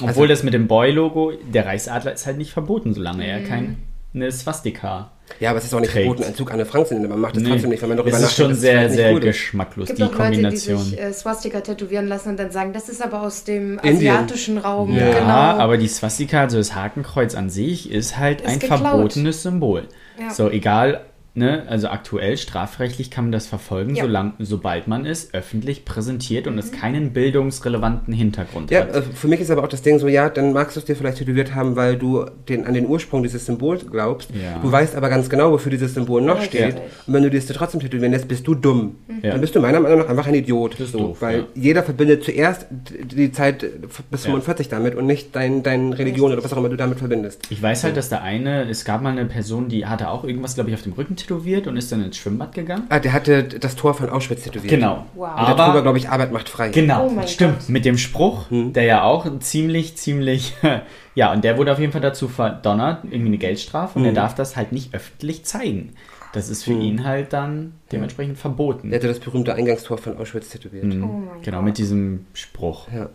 [0.01, 3.29] Also- Obwohl das mit dem Boy-Logo, der Reichsadler ist halt nicht verboten, solange Mhm.
[3.29, 3.77] er kein
[4.15, 5.11] eine Swastika.
[5.41, 6.05] Ja, aber es ist auch nicht Trägt.
[6.07, 7.09] verboten, einen Zug Anne Frank zu nennen.
[7.11, 9.21] Man macht das Nee, trotzdem nicht, wenn man darüber es ist schon sehr, sehr ist.
[9.21, 10.79] geschmacklos, Es die gibt auch Leute, die Kombination.
[10.85, 13.97] sich äh, Swastika tätowieren lassen und dann sagen, das ist aber aus dem Indien.
[14.15, 14.95] asiatischen Raum.
[14.95, 15.29] Ja, ja, genau.
[15.31, 18.81] aber die Swastika, also das Hakenkreuz an sich, ist halt Ist ein geklaut.
[18.81, 19.89] verbotenes Symbol.
[20.19, 20.31] Ja.
[20.31, 21.03] So, egal
[21.39, 24.05] ne, also aktuell strafrechtlich kann man das verfolgen, Ja.
[24.05, 28.95] solang, sobald man es öffentlich präsentiert und es keinen bildungsrelevanten Hintergrund Ja, hat.
[28.95, 30.97] äh, für mich ist aber auch das Ding so, ja, dann magst du es dir
[30.97, 34.31] vielleicht tätowiert haben, weil du den, an den Ursprung dieses Symbols glaubst.
[34.31, 34.59] Ja.
[34.61, 36.77] Du weißt aber ganz genau, wofür dieses Symbol noch steht.
[37.07, 38.97] Und wenn du dir es dir trotzdem tätowieren lässt, bist du dumm.
[39.23, 39.31] Ja.
[39.33, 40.77] Dann bist du meiner Meinung nach einfach ein Idiot.
[40.79, 41.45] So, doof, weil ja.
[41.55, 43.65] jeder verbindet zuerst die Zeit
[44.11, 44.31] bis Ja.
[44.31, 47.47] 45 damit und nicht dein, deine Religion oder was auch immer du damit verbindest.
[47.51, 50.55] Ich weiß halt, dass der eine, es gab mal eine Person, die hatte auch irgendwas,
[50.55, 52.85] glaube ich, auf dem Rücken tätowiert und ist dann ins Schwimmbad gegangen.
[52.89, 54.71] Ah, der hatte das Tor von Auschwitz tätowiert.
[54.71, 55.07] Genau.
[55.15, 55.31] Wow.
[55.39, 56.71] Und darüber, Aber glaube ich, Arbeit macht frei.
[56.71, 57.59] Genau, Oh stimmt.
[57.61, 57.69] Gott.
[57.69, 60.55] Mit dem Spruch, der ja auch ziemlich, ziemlich,
[61.15, 64.35] ja, und der wurde auf jeden Fall dazu verdonnert, irgendwie eine Geldstrafe, und er darf
[64.35, 65.95] das halt nicht öffentlich zeigen.
[66.33, 68.91] Das ist für ihn halt dann dementsprechend verboten.
[68.91, 70.85] Der hatte das berühmte Eingangstor von Auschwitz tätowiert.
[70.85, 71.05] Mhm.
[71.05, 71.65] Oh mein genau, Gott.
[71.67, 72.87] mit diesem Spruch.
[72.95, 73.09] Ja.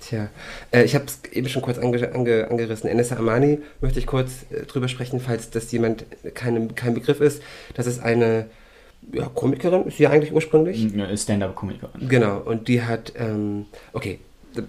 [0.00, 0.28] Tja,
[0.70, 2.88] äh, ich habe es eben schon kurz ange ange angerissen.
[2.88, 7.42] Enessa Amani möchte ich kurz äh, drüber sprechen, falls das jemand keine, kein Begriff ist.
[7.74, 8.46] Das ist eine
[9.12, 10.92] ja, Komikerin, ist sie ja eigentlich ursprünglich.
[11.16, 12.08] Stand-up-Komikerin.
[12.08, 14.18] Genau, und die hat, ähm, okay,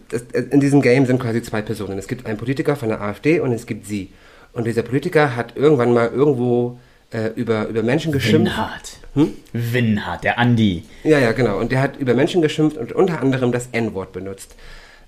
[0.09, 1.97] das, in diesem Game sind quasi zwei Personen.
[1.97, 4.11] Es gibt einen Politiker von der AfD und es gibt sie.
[4.53, 6.77] Und dieser Politiker hat irgendwann mal irgendwo
[7.11, 8.53] äh, über, über Menschen geschimpft.
[8.53, 8.97] Winhard.
[9.13, 9.33] Hm?
[9.53, 10.83] Winhard, der Andi.
[11.03, 11.57] Ja, ja, genau.
[11.59, 14.55] Und der hat über Menschen geschimpft und unter anderem das N-Wort benutzt.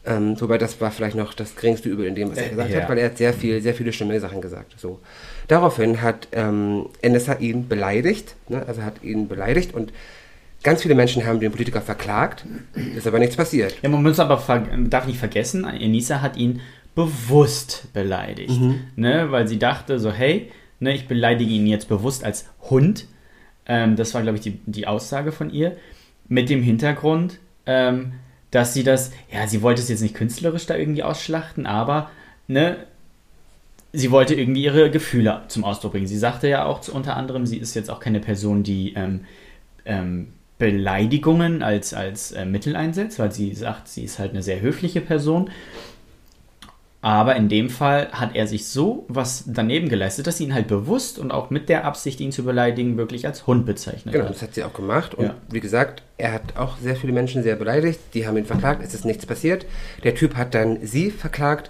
[0.06, 2.70] Ähm, wobei das war vielleicht noch das geringste Übel in dem, was er Äh, gesagt
[2.72, 2.82] ja.
[2.82, 4.74] hat, weil er hat sehr viel, sehr viele schlimme Sachen gesagt.
[4.78, 4.99] So.
[5.47, 8.66] Daraufhin hat ähm, NSA ihn beleidigt, ne?
[8.68, 9.93] also hat ihn beleidigt und
[10.62, 12.45] ganz viele Menschen haben den Politiker verklagt,
[12.95, 13.76] ist aber nichts passiert.
[13.82, 14.41] Ja, man muss aber
[14.89, 16.60] darf nicht vergessen, Enisa hat ihn
[16.95, 18.60] bewusst beleidigt.
[18.95, 19.28] Ne?
[19.32, 23.08] Weil sie dachte so, hey, ne, ich beleidige ihn jetzt bewusst als Hund.
[23.66, 25.78] Ähm, das war, glaube ich, die, die Aussage von ihr.
[26.28, 28.14] Mit dem Hintergrund, ähm,
[28.54, 32.12] dass sie das, ja, sie wollte es jetzt nicht künstlerisch da irgendwie ausschlachten, aber,
[32.47, 32.78] ne,
[33.93, 36.06] sie wollte irgendwie ihre Gefühle zum Ausdruck bringen.
[36.06, 39.22] Sie sagte ja auch unter anderem, sie ist jetzt auch keine Person, die ähm,
[39.86, 44.62] ähm, Beleidigungen als, als äh, Mittel einsetzt, weil sie sagt, sie ist halt eine sehr
[44.62, 45.49] höfliche Person.
[47.04, 50.68] Aber in dem Fall hat er sich so was daneben geleistet, dass sie ihn halt
[50.70, 54.34] bewusst und auch mit der Absicht, ihn zu beleidigen, wirklich als Hund bezeichnet Genau, hat.
[54.34, 55.14] das hat sie auch gemacht.
[55.14, 55.36] Und Ja.
[55.49, 57.99] wie gesagt, er hat auch sehr viele Menschen sehr beleidigt.
[58.14, 59.66] Die haben ihn verklagt, es ist nichts passiert.
[60.06, 61.70] Der Typ hat dann sie verklagt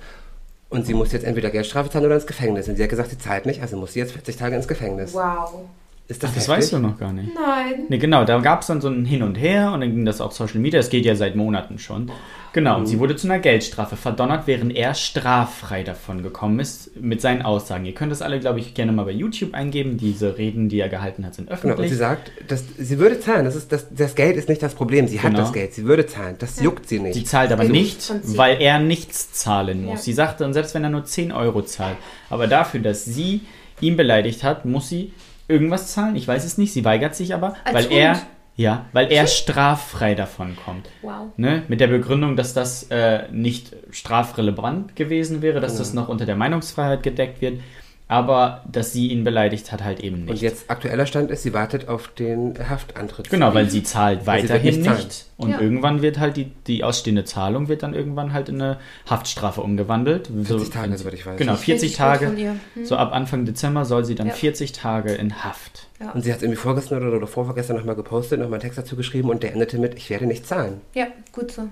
[0.69, 2.67] und sie muss jetzt entweder Geldstrafe zahlen oder ins Gefängnis.
[2.69, 5.15] Und sie hat gesagt, sie zahlt nicht, also muss sie jetzt 40 Tage ins Gefängnis.
[5.15, 5.61] Wow.
[6.09, 7.29] Ist das, Ach, das weißt du noch gar nicht.
[7.33, 7.85] Nein.
[7.87, 10.19] Ne, genau, da gab es dann so ein Hin und Her und dann ging das
[10.19, 10.77] auf Social Media.
[10.79, 12.11] Das geht ja seit Monaten schon.
[12.51, 17.21] Genau, und sie wurde zu einer Geldstrafe verdonnert, während er straffrei davon gekommen ist mit
[17.21, 17.85] seinen Aussagen.
[17.85, 19.97] Ihr könnt das alle, glaube ich, gerne mal bei YouTube eingeben.
[19.97, 21.91] Diese Reden, die er gehalten hat, sind Genau, und öffentlich.
[21.91, 23.45] sie sagt, dass sie würde zahlen.
[23.45, 25.07] Das, ist, das, das Geld ist nicht das Problem.
[25.07, 25.39] Sie hat Genau.
[25.43, 25.73] das Geld.
[25.73, 26.35] Sie würde zahlen.
[26.37, 27.15] Das juckt sie nicht.
[27.15, 29.99] Sie zahlt aber nicht, weil er nichts zahlen muss.
[29.99, 30.03] Ja.
[30.03, 31.95] Sie sagte, und selbst wenn er nur 10 Euro zahlt,
[32.29, 33.41] aber dafür, dass sie
[33.81, 35.13] ihn beleidigt hat, muss sie
[35.47, 36.15] irgendwas zahlen.
[36.15, 37.93] Ich weiß es nicht, sie weigert sich aber, Als weil Hund?
[37.93, 38.21] er,
[38.55, 40.89] ja, weil er straffrei davon kommt.
[41.01, 41.29] Wow.
[41.37, 41.63] Ne?
[41.67, 46.35] Mit der Begründung, dass das äh, nicht strafrelevant gewesen wäre, dass das noch unter der
[46.35, 47.61] Meinungsfreiheit gedeckt wird,
[48.07, 50.41] aber dass sie ihn beleidigt hat, halt eben und nicht.
[50.41, 53.29] jetzt aktueller Stand ist, sie wartet auf den Haftantritt.
[53.29, 55.25] Genau, weil sie zahlt Weil sie weiterhin nicht nicht.
[55.37, 55.59] Und Ja.
[55.61, 58.77] irgendwann wird halt die, die ausstehende Zahlung wird dann irgendwann halt in eine
[59.09, 60.27] Haftstrafe umgewandelt.
[60.43, 61.37] 40 Tage, wenn- soweit ich weiß.
[61.37, 62.27] Genau, 40 Richtig gut Tage.
[62.75, 62.85] Hm.
[62.85, 64.33] So ab Anfang Dezember soll sie dann Ja.
[64.33, 65.87] 40 Tage in Haft.
[66.13, 68.95] Und sie hat es irgendwie vorgestern oder, oder vorvorgestern nochmal gepostet, nochmal einen Text dazu
[68.95, 70.81] geschrieben und der endete mit, ich werde nicht zahlen.
[70.93, 71.63] Ja, gut so.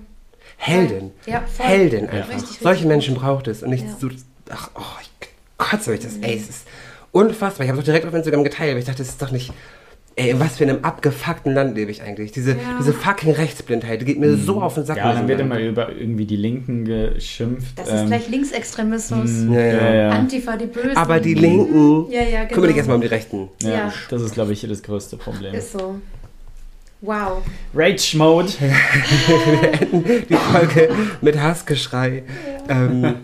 [0.56, 1.10] Heldin.
[1.26, 1.66] Ja, voll.
[1.66, 2.10] Heldin Ja.
[2.10, 2.28] einfach.
[2.30, 2.86] Richtig, richtig Solche.
[2.86, 3.94] Menschen braucht es und nicht Ja.
[4.00, 4.08] so,
[4.50, 5.10] ach, oh, ich
[5.70, 6.66] kotze euch das, ey, es ist
[7.12, 7.64] unfassbar.
[7.64, 9.52] Ich habe es direkt auf Instagram geteilt, weil ich dachte, das ist doch nicht,
[10.16, 12.32] ey, in was für einem abgefuckten Land lebe ich eigentlich?
[12.32, 12.58] Diese, Ja.
[12.78, 14.96] diese fucking Rechtsblindheit, die geht mir so auf den Sack.
[14.98, 17.78] Ja, dann wird immer über irgendwie die Linken geschimpft.
[17.78, 19.30] Das ist ähm, gleich Linksextremismus.
[19.30, 19.94] mh, Ja, ja.
[19.94, 20.10] ja.
[20.10, 20.96] Antifa, die Bösen.
[20.96, 22.52] Aber die Linken, Ja, ja, genau.
[22.54, 23.48] kümmere dich erstmal um die Rechten.
[23.62, 23.92] Ja, Ja.
[24.10, 25.54] das ist, glaube ich, das größte Problem.
[25.54, 25.96] Ist so.
[27.04, 27.42] Wow.
[27.74, 28.48] Rage Mode.
[30.28, 30.88] Die Folge
[31.20, 32.22] mit Hassgeschrei.
[32.68, 33.14] Ähm,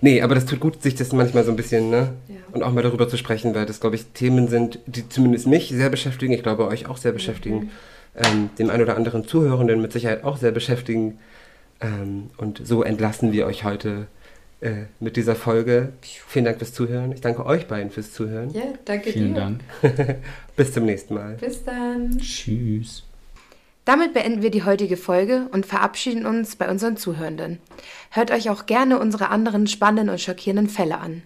[0.00, 2.12] nee, aber das tut gut, sich das manchmal so ein bisschen, ne?
[2.28, 2.36] Ja.
[2.52, 5.68] Und auch mal darüber zu sprechen, weil das, glaube ich, Themen sind, die zumindest mich
[5.68, 6.32] sehr beschäftigen.
[6.32, 7.70] Ich glaube, euch auch sehr beschäftigen.
[8.14, 11.18] Ähm, dem einen oder anderen Zuhörenden mit Sicherheit auch sehr beschäftigen.
[11.80, 14.06] Ähm, und so entlassen wir euch heute
[14.60, 15.92] äh, mit dieser Folge.
[16.00, 17.12] Vielen Dank fürs Zuhören.
[17.12, 18.50] Ich danke euch beiden fürs Zuhören.
[18.54, 19.40] Ja, danke Vielen dir.
[19.40, 19.60] Dank.
[20.56, 21.34] Bis zum nächsten Mal.
[21.34, 22.16] Bis dann.
[22.18, 23.05] Tschüss.
[23.86, 27.60] Damit beenden wir die heutige Folge und verabschieden uns bei unseren Zuhörenden.
[28.10, 31.22] Hört euch auch gerne unsere anderen spannenden und schockierenden Fälle an.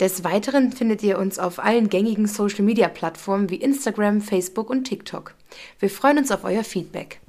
[0.00, 5.34] Des Weiteren findet ihr uns auf allen gängigen Social-Media-Plattformen wie Instagram, Facebook und TikTok.
[5.78, 7.20] Wir freuen uns auf euer Feedback.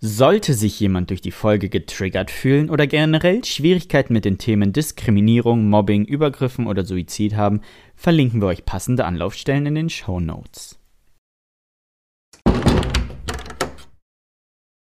[0.00, 5.68] Sollte sich jemand durch die Folge getriggert fühlen oder generell Schwierigkeiten mit den Themen Diskriminierung,
[5.68, 7.60] Mobbing, Übergriffen oder Suizid haben,
[7.94, 10.81] verlinken wir euch passende Anlaufstellen in den Show Notes.